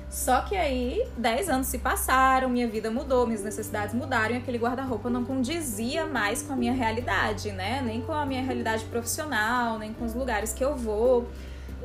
Só 0.09 0.41
que 0.43 0.57
aí, 0.57 1.07
10 1.19 1.49
anos 1.49 1.67
se 1.67 1.79
passaram, 1.79 2.49
minha 2.49 2.69
vida 2.69 2.91
mudou, 2.91 3.27
minhas 3.27 3.43
necessidades 3.43 3.95
mudaram 3.95 4.35
e 4.35 4.39
aquele 4.39 4.57
guarda-roupa 4.57 5.11
não 5.11 5.25
condizia 5.25 6.07
mais 6.07 6.43
com 6.43 6.53
a 6.53 6.57
minha 6.57 6.73
realidade, 6.73 7.51
né? 7.53 7.83
Nem 7.85 8.01
com 8.01 8.13
a 8.13 8.25
minha 8.25 8.43
realidade 8.43 8.85
profissional, 8.85 9.79
nem 9.79 9.93
com 9.93 10.05
os 10.05 10.15
lugares 10.15 10.53
que 10.53 10.65
eu 10.65 10.77
vou. 10.77 11.29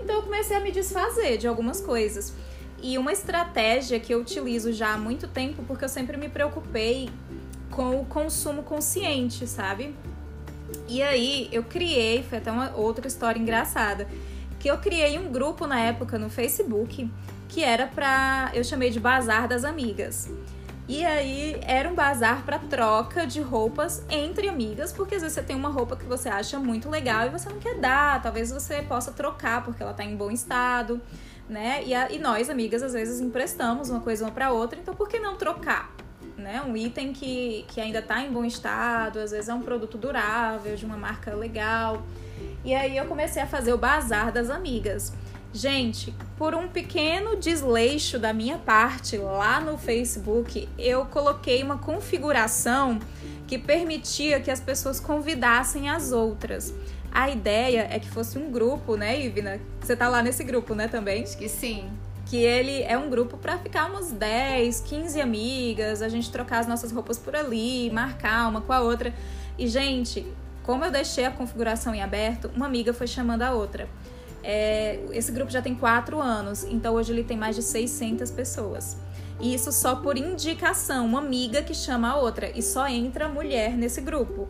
Então 0.01 0.16
eu 0.16 0.24
comecei 0.24 0.56
a 0.56 0.60
me 0.60 0.72
desfazer 0.72 1.38
de 1.38 1.48
algumas 1.48 1.82
coisas. 1.82 2.34
E 2.82 2.98
uma 2.98 3.12
estratégia 3.12 4.00
que 4.00 4.13
eu 4.13 4.20
utilizo 4.20 4.72
já 4.72 4.94
há 4.94 4.98
muito 4.98 5.28
tempo, 5.28 5.63
porque 5.63 5.86
eu 5.86 5.90
sempre 5.90 6.16
me 6.16 6.30
preocupei 6.30 7.10
com 7.70 8.00
o 8.00 8.06
consumo 8.06 8.63
consciente, 8.63 9.48
sabe? 9.48 9.96
E 10.88 11.01
aí 11.01 11.50
eu 11.51 11.63
criei, 11.63 12.24
foi 12.24 12.38
até 12.38 12.51
uma 12.51 12.75
outra 12.75 13.08
história 13.08 13.40
engraçada, 13.40 14.08
que 14.60 14.70
eu 14.70 14.78
criei 14.78 15.18
um 15.18 15.32
grupo 15.32 15.68
na 15.68 15.80
época 15.80 16.18
no 16.18 16.30
Facebook 16.30 17.10
que 17.51 17.62
era 17.63 17.86
pra. 17.86 18.50
eu 18.53 18.63
chamei 18.63 18.89
de 18.89 19.00
Bazar 19.00 19.46
das 19.48 19.65
Amigas. 19.65 20.31
E 20.88 21.05
aí 21.05 21.58
era 21.65 21.88
um 21.88 21.93
bazar 21.93 22.43
para 22.43 22.58
troca 22.60 23.25
de 23.27 23.39
roupas 23.41 24.03
entre 24.10 24.50
amigas, 24.50 24.91
porque 24.91 25.15
às 25.15 25.22
vezes 25.22 25.36
você 25.36 25.43
tem 25.43 25.55
uma 25.55 25.70
roupa 25.70 25.96
que 25.96 26.05
você 26.05 26.27
acha 26.27 26.58
muito 26.60 26.89
legal 26.89 27.25
e 27.27 27.29
você 27.29 27.48
não 27.50 27.60
quer 27.60 27.75
dar, 27.75 28.22
talvez 28.22 28.51
você 28.51 28.81
possa 28.81 29.12
trocar 29.12 29.63
porque 29.63 29.81
ela 29.84 29.93
tá 29.93 30.03
em 30.03 30.15
bom 30.17 30.31
estado, 30.31 31.00
né? 31.48 31.81
E, 31.86 31.93
a- 31.93 32.12
e 32.12 32.20
nós, 32.20 32.50
amigas, 32.50 32.81
às 32.84 32.93
vezes 32.93 33.20
emprestamos 33.22 33.89
uma 33.89 34.00
coisa 34.01 34.25
uma 34.25 34.31
para 34.31 34.51
outra, 34.51 34.79
então 34.79 34.93
por 34.93 35.08
que 35.08 35.20
não 35.20 35.36
trocar? 35.36 35.93
Né? 36.38 36.62
Um 36.65 36.75
item 36.75 37.13
que, 37.13 37.63
que 37.70 37.79
ainda 37.79 38.01
tá 38.01 38.22
em 38.22 38.31
bom 38.31 38.43
estado, 38.43 39.20
às 39.20 39.31
vezes 39.31 39.48
é 39.50 39.53
um 39.53 39.62
produto 39.62 39.98
durável, 39.98 40.75
de 40.75 40.86
uma 40.86 40.98
marca 40.98 41.34
legal. 41.36 42.01
E 42.65 42.74
aí 42.74 42.98
eu 42.98 43.05
comecei 43.05 43.41
a 43.41 43.48
fazer 43.48 43.72
o 43.72 43.77
bazar 43.77 44.31
das 44.31 44.50
amigas. 44.50 45.13
Gente, 45.53 46.13
por 46.38 46.55
um 46.55 46.70
pequeno 46.70 47.36
desleixo 47.36 48.17
da 48.17 48.31
minha 48.31 48.58
parte 48.58 49.17
lá 49.17 49.60
no 49.60 49.77
Facebook, 49.77 50.67
eu 50.79 51.05
coloquei 51.05 51.62
uma 51.62 51.77
configuração 51.77 53.00
que 53.48 53.58
permitia 53.58 54.39
que 54.39 54.50
as 54.50 54.62
pessoas 54.62 54.98
convidassem 54.98 55.89
as 55.89 56.13
outras. 56.13 56.74
A 57.12 57.29
ideia 57.29 57.86
é 57.91 58.00
que 58.00 58.10
fosse 58.10 58.39
um 58.39 58.50
grupo, 58.50 58.96
né, 58.96 59.22
Ivna? 59.22 59.60
Você 59.81 59.93
tá 59.93 60.08
lá 60.08 60.24
nesse 60.24 60.41
grupo, 60.46 60.74
né, 60.74 60.88
também? 60.88 61.24
Acho 61.24 61.38
que 61.38 61.50
sim. 61.50 61.89
que 62.27 62.38
ele 62.38 62.84
é 62.84 62.98
um 62.98 63.10
grupo 63.10 63.36
para 63.36 63.58
ficar 63.58 63.88
umas 63.88 64.10
10, 64.10 64.79
15 64.79 65.20
amigas, 65.20 66.01
a 66.01 66.08
gente 66.08 66.31
trocar 66.31 66.60
as 66.60 66.67
nossas 66.67 66.93
roupas 66.93 67.17
por 67.17 67.36
ali, 67.36 67.91
marcar 67.91 68.48
uma 68.48 68.62
com 68.62 68.72
a 68.72 68.79
outra. 68.79 69.13
E, 69.58 69.67
gente, 69.67 70.25
como 70.63 70.86
eu 70.86 70.91
deixei 70.91 71.25
a 71.25 71.31
configuração 71.31 71.93
em 71.93 72.01
aberto, 72.01 72.50
uma 72.55 72.67
amiga 72.67 72.93
foi 72.93 73.08
chamando 73.08 73.41
a 73.41 73.51
outra. 73.51 73.89
É, 74.43 75.00
esse 75.12 75.31
grupo 75.31 75.51
já 75.51 75.62
tem 75.62 75.75
quatro 75.75 76.19
anos, 76.19 76.63
então 76.63 76.95
hoje 76.95 77.12
ele 77.12 77.24
tem 77.24 77.38
mais 77.38 77.55
de 77.55 77.62
600 77.62 78.31
pessoas. 78.31 78.98
E 79.39 79.53
isso 79.53 79.71
só 79.71 79.95
por 79.95 80.17
indicação, 80.17 81.05
uma 81.05 81.19
amiga 81.19 81.63
que 81.63 81.74
chama 81.74 82.12
a 82.12 82.15
outra. 82.15 82.51
E 82.55 82.62
só 82.62 82.88
entra 82.88 83.27
mulher 83.27 83.75
nesse 83.75 84.00
grupo. 84.00 84.48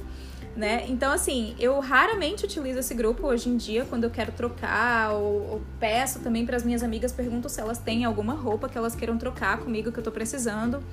Né? 0.56 0.86
Então, 0.90 1.14
assim, 1.14 1.56
eu 1.58 1.80
raramente 1.80 2.44
utilizo 2.44 2.80
esse 2.80 2.94
grupo 2.94 3.26
hoje 3.26 3.48
em 3.48 3.56
dia 3.56 3.86
quando 3.86 4.04
eu 4.04 4.10
quero 4.10 4.34
trocar, 4.34 5.14
ou, 5.14 5.50
ou 5.50 5.62
peço 5.80 6.20
também 6.20 6.46
para 6.46 6.58
as 6.58 6.64
minhas 6.66 6.84
amigas, 6.84 7.14
pergunto 7.14 7.48
se 7.48 7.62
elas 7.62 7.78
têm 7.78 8.04
alguma 8.04 8.34
roupa 8.34 8.68
que 8.68 8.78
elas 8.78 8.94
queiram 8.94 9.18
trocar 9.18 9.60
comigo 9.60 9.94
que 9.94 10.00
eu 10.00 10.04
tô 10.04 10.12
precisando, 10.12 10.84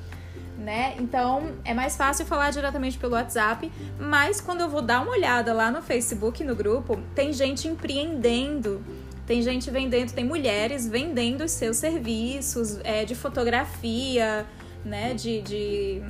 né? 0.69 0.95
Então 1.01 1.55
é 1.65 1.73
mais 1.73 1.97
fácil 1.97 2.27
falar 2.27 2.51
diretamente 2.51 2.99
pelo 2.99 3.15
WhatsApp, 3.15 3.73
mas 3.99 4.39
quando 4.39 4.61
eu 4.61 4.69
vou 4.69 4.83
dar 4.83 5.01
uma 5.01 5.13
olhada 5.13 5.55
lá 5.55 5.71
no 5.71 5.81
Facebook, 5.81 6.45
no 6.45 6.55
grupo, 6.55 7.01
tem 7.15 7.33
gente 7.33 7.67
empreendendo. 7.67 8.85
Tem 9.27 9.41
gente 9.41 9.71
vendendo, 9.71 10.13
tem 10.13 10.27
mulheres 10.27 10.87
vendendo 10.87 11.43
os 11.43 11.53
seus 11.53 11.79
serviços 11.79 12.79
é, 12.85 13.07
de 13.07 13.15
fotografia, 13.15 14.47
né? 14.85 15.15
De, 15.15 15.41
de 15.41 16.03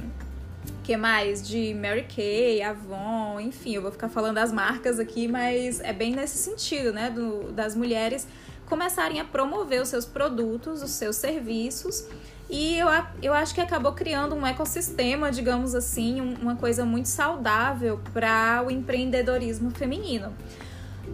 que 0.83 0.97
mais? 0.97 1.47
De 1.47 1.73
Mary 1.75 2.07
Kay, 2.13 2.61
Avon, 2.61 3.39
enfim, 3.39 3.77
eu 3.77 3.83
vou 3.83 3.93
ficar 3.93 4.09
falando 4.09 4.39
as 4.39 4.51
marcas 4.53 4.99
aqui, 4.99 5.29
mas 5.29 5.79
é 5.81 5.93
bem 5.93 6.17
nesse 6.17 6.37
sentido, 6.37 6.93
né? 6.93 7.11
Do, 7.11 7.53
das 7.53 7.77
mulheres 7.77 8.27
começarem 8.69 9.21
a 9.21 9.25
promover 9.25 9.83
os 9.83 9.89
seus 9.89 10.05
produtos, 10.05 10.83
os 10.83 10.91
seus 10.91 11.17
serviços. 11.17 12.05
E 12.51 12.79
eu, 12.79 12.89
eu 13.23 13.35
acho 13.35 13.55
que 13.55 13.61
acabou 13.61 13.93
criando 13.93 14.35
um 14.35 14.47
ecossistema, 14.47 15.31
digamos 15.31 15.75
assim, 15.75 16.21
um- 16.21 16.35
uma 16.41 16.57
coisa 16.57 16.85
muito 16.85 17.09
saudável 17.09 18.01
para 18.13 18.63
o 18.67 18.71
empreendedorismo 18.71 19.71
feminino. 19.71 20.35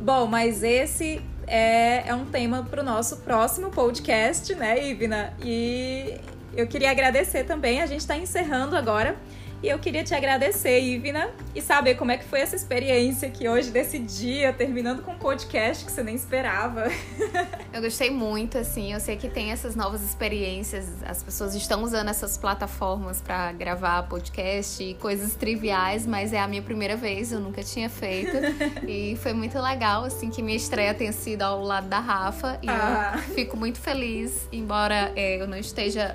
Bom, 0.01 0.27
mas 0.27 0.62
esse 0.62 1.21
é, 1.47 2.09
é 2.09 2.14
um 2.14 2.25
tema 2.25 2.62
para 2.69 2.81
o 2.83 2.85
nosso 2.85 3.19
próximo 3.19 3.71
podcast, 3.71 4.55
né, 4.55 4.88
Ivna? 4.88 5.33
E 5.43 6.19
eu 6.57 6.67
queria 6.67 6.90
agradecer 6.90 7.45
também, 7.45 7.81
a 7.81 7.87
gente 7.87 8.01
está 8.01 8.17
encerrando 8.17 8.77
agora. 8.77 9.17
E 9.64 9.68
eu 9.70 9.79
queria 9.79 10.05
te 10.05 10.14
agradecer, 10.14 10.79
Ivna, 10.79 11.31
e 11.55 11.62
saber 11.62 11.94
como 11.94 12.11
é 12.11 12.18
que 12.18 12.24
foi 12.24 12.40
essa 12.40 12.55
experiência 12.55 13.29
aqui 13.29 13.48
hoje, 13.48 13.70
desse 13.70 13.98
dia, 13.98 14.53
terminando 14.53 15.00
com 15.00 15.12
um 15.12 15.16
podcast 15.16 15.87
que 15.87 15.90
você 15.90 16.03
nem 16.03 16.14
esperava. 16.14 16.85
Eu 17.72 17.81
gostei 17.81 18.11
muito, 18.11 18.59
assim. 18.59 18.92
Eu 18.92 19.00
sei 19.00 19.16
que 19.16 19.27
tem 19.27 19.53
essas 19.53 19.74
novas 19.74 20.03
experiências. 20.03 21.03
As 21.07 21.22
pessoas 21.22 21.55
estão 21.55 21.83
usando 21.83 22.11
essas 22.11 22.37
plataformas 22.37 23.22
pra 23.22 23.53
gravar 23.53 24.03
podcast 24.03 24.83
e 24.85 24.92
coisas 24.96 25.35
triviais, 25.35 26.07
mas 26.07 26.35
é 26.35 26.40
a 26.40 26.46
minha 26.46 26.61
primeira 26.61 26.94
vez, 26.94 27.33
eu 27.33 27.40
nunca 27.40 27.62
tinha 27.64 27.88
feito. 27.88 28.37
e 28.87 29.16
foi 29.22 29.33
muito 29.33 29.59
legal, 29.59 30.05
assim, 30.05 30.29
que 30.29 30.42
minha 30.42 30.59
estreia 30.59 30.92
tenha 30.92 31.12
sido 31.12 31.40
ao 31.40 31.62
lado 31.62 31.88
da 31.88 32.00
Rafa. 32.00 32.59
E 32.62 32.68
Ah. 32.68 33.14
eu 33.16 33.35
fico 33.35 33.57
muito 33.57 33.81
feliz, 33.81 34.46
embora 34.53 35.11
é, 35.16 35.40
eu 35.40 35.48
não 35.48 35.57
esteja 35.57 36.14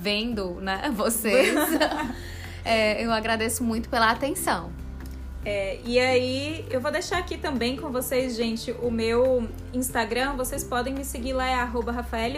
vendo, 0.00 0.60
né, 0.60 0.92
vocês. 0.94 1.52
É, 2.64 3.04
eu 3.04 3.12
agradeço 3.12 3.64
muito 3.64 3.88
pela 3.88 4.10
atenção. 4.10 4.70
É, 5.44 5.80
e 5.84 5.98
aí, 5.98 6.64
eu 6.70 6.80
vou 6.80 6.92
deixar 6.92 7.18
aqui 7.18 7.36
também 7.36 7.76
com 7.76 7.90
vocês, 7.90 8.36
gente, 8.36 8.70
o 8.80 8.90
meu 8.90 9.48
Instagram. 9.74 10.34
Vocês 10.36 10.62
podem 10.62 10.94
me 10.94 11.04
seguir 11.04 11.32
lá, 11.32 11.48
é 11.48 11.54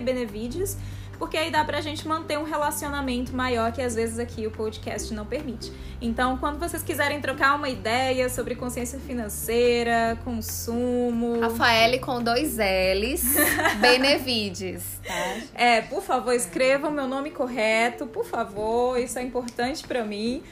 Benevides, 0.00 0.78
porque 1.24 1.38
aí 1.38 1.50
dá 1.50 1.64
pra 1.64 1.80
gente 1.80 2.06
manter 2.06 2.38
um 2.38 2.44
relacionamento 2.44 3.34
maior 3.34 3.72
que 3.72 3.80
às 3.80 3.94
vezes 3.94 4.18
aqui 4.18 4.46
o 4.46 4.50
podcast 4.50 5.14
não 5.14 5.24
permite. 5.24 5.72
Então, 5.98 6.37
quando 6.37 6.58
vocês 6.58 6.82
quiserem 6.82 7.18
trocar 7.18 7.56
uma 7.56 7.70
ideia 7.70 8.28
sobre 8.28 8.54
consciência 8.54 8.98
financeira, 8.98 10.18
consumo. 10.22 11.40
Rafaele 11.40 11.98
com 11.98 12.22
dois 12.22 12.58
L's, 12.58 13.24
Benevides, 13.80 15.00
tá? 15.02 15.37
É, 15.54 15.80
por 15.80 16.02
favor, 16.02 16.34
escrevam 16.34 16.90
meu 16.90 17.08
nome 17.08 17.30
correto, 17.30 18.06
por 18.06 18.26
favor, 18.26 19.00
isso 19.00 19.18
é 19.18 19.22
importante 19.22 19.82
pra 19.87 20.04
mim. 20.04 20.42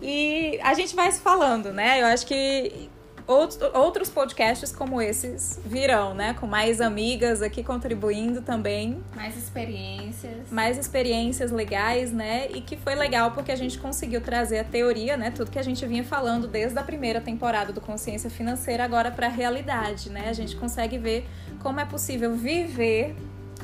E 0.00 0.58
a 0.62 0.72
gente 0.72 0.96
vai 0.96 1.12
se 1.12 1.20
falando, 1.20 1.74
né? 1.74 2.00
Eu 2.00 2.06
acho 2.06 2.24
que 2.26 2.88
outros, 3.26 4.08
podcasts 4.08 4.72
como 4.72 5.00
esses 5.00 5.58
virão, 5.64 6.14
né? 6.14 6.34
Com 6.34 6.46
mais 6.46 6.80
amigas 6.80 7.42
aqui 7.42 7.62
contribuindo 7.62 8.42
também, 8.42 9.02
Mais 9.14 9.36
experiências. 9.36 10.50
mais 10.50 10.78
experiências 10.78 11.50
legais, 11.50 12.12
né? 12.12 12.48
E 12.50 12.60
que 12.60 12.76
foi 12.76 12.94
legal 12.94 13.30
porque 13.32 13.52
a 13.52 13.56
gente 13.56 13.78
conseguiu 13.78 14.20
trazer 14.20 14.58
a 14.60 14.64
teoria, 14.64 15.16
né? 15.16 15.30
Tudo 15.30 15.50
que 15.50 15.58
a 15.58 15.62
gente 15.62 15.84
vinha 15.86 16.04
falando 16.04 16.46
desde 16.46 16.78
a 16.78 16.82
primeira 16.82 17.20
temporada 17.20 17.72
do 17.72 17.80
Consciência 17.80 18.28
Financeira 18.28 18.84
agora 18.84 19.10
para 19.10 19.26
a 19.26 19.30
realidade, 19.30 20.10
né? 20.10 20.28
A 20.28 20.32
gente 20.32 20.56
consegue 20.56 20.98
ver 20.98 21.26
como 21.60 21.80
é 21.80 21.84
possível 21.84 22.34
viver 22.34 23.14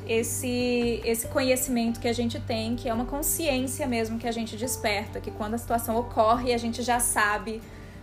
esse, 0.07 1.03
esse 1.05 1.27
conhecimento 1.29 2.01
que 2.01 2.09
a 2.09 2.13
gente 2.13 2.41
tem, 2.41 2.75
que 2.75 2.89
é 2.89 2.95
uma 2.95 3.05
consciência 3.05 3.87
mesmo 3.87 4.19
que 4.19 4.27
a 4.27 4.33
gente 4.33 4.57
desperta, 4.57 5.21
que 5.21 5.31
quando 5.31 5.55
a 5.55 5.59
situação 5.59 5.97
ocorre, 5.97 6.55
a 6.55 6.59
gente 6.59 6.83
já 6.83 6.99
sabe 6.99 7.61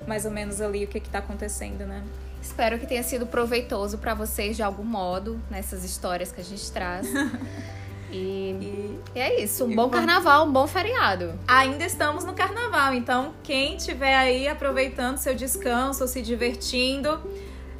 mais 0.07 0.25
ou 0.25 0.31
menos 0.31 0.61
ali 0.61 0.85
o 0.85 0.87
que 0.87 0.97
está 0.97 1.19
acontecendo, 1.19 1.85
né? 1.85 2.03
Espero 2.41 2.77
que 2.77 2.85
tenha 2.85 3.01
sido 3.01 3.25
proveitoso 3.25 3.97
pra 3.97 4.13
vocês 4.13 4.55
de 4.55 4.61
algum 4.61 4.83
modo 4.83 5.41
nessas 5.49 5.83
histórias 5.83 6.31
que 6.31 6.41
a 6.41 6.43
gente 6.43 6.71
traz. 6.71 7.07
E, 8.11 8.97
E 9.13 9.19
é 9.19 9.41
isso. 9.41 9.65
Um 9.65 9.75
bom 9.75 9.89
carnaval, 9.89 10.47
um 10.47 10.51
bom 10.51 10.67
feriado. 10.67 11.33
ainda 11.47 11.83
estamos 11.83 12.23
no 12.23 12.33
carnaval, 12.33 12.93
então 12.93 13.33
quem 13.43 13.75
tiver 13.75 14.15
aí 14.15 14.47
aproveitando 14.47 15.17
seu 15.17 15.35
descanso, 15.35 16.07
se 16.07 16.21
divertindo, 16.21 17.19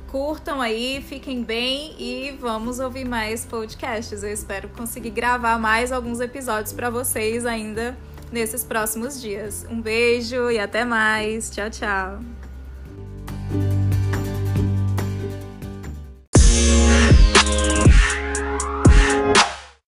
curtam 0.10 0.62
aí, 0.62 1.02
fiquem 1.08 1.44
bem 1.44 1.96
e 1.98 2.38
vamos 2.40 2.80
ouvir 2.80 3.06
mais 3.06 3.46
podcasts. 3.46 4.24
Eu 4.24 4.34
espero 4.34 4.68
conseguir 4.70 5.12
gravar 5.12 5.58
mais 5.58 5.92
alguns 5.92 6.20
episódios 6.20 6.74
para 6.74 6.90
vocês 6.90 7.46
ainda 7.46 7.96
nesses 8.36 8.66
próximos 8.66 9.20
dias. 9.22 9.66
Um 9.70 9.82
beijo 9.82 10.52
e 10.52 10.60
até 10.60 10.84
mais. 10.84 11.50
Tchau, 11.50 11.70
tchau. 11.70 12.45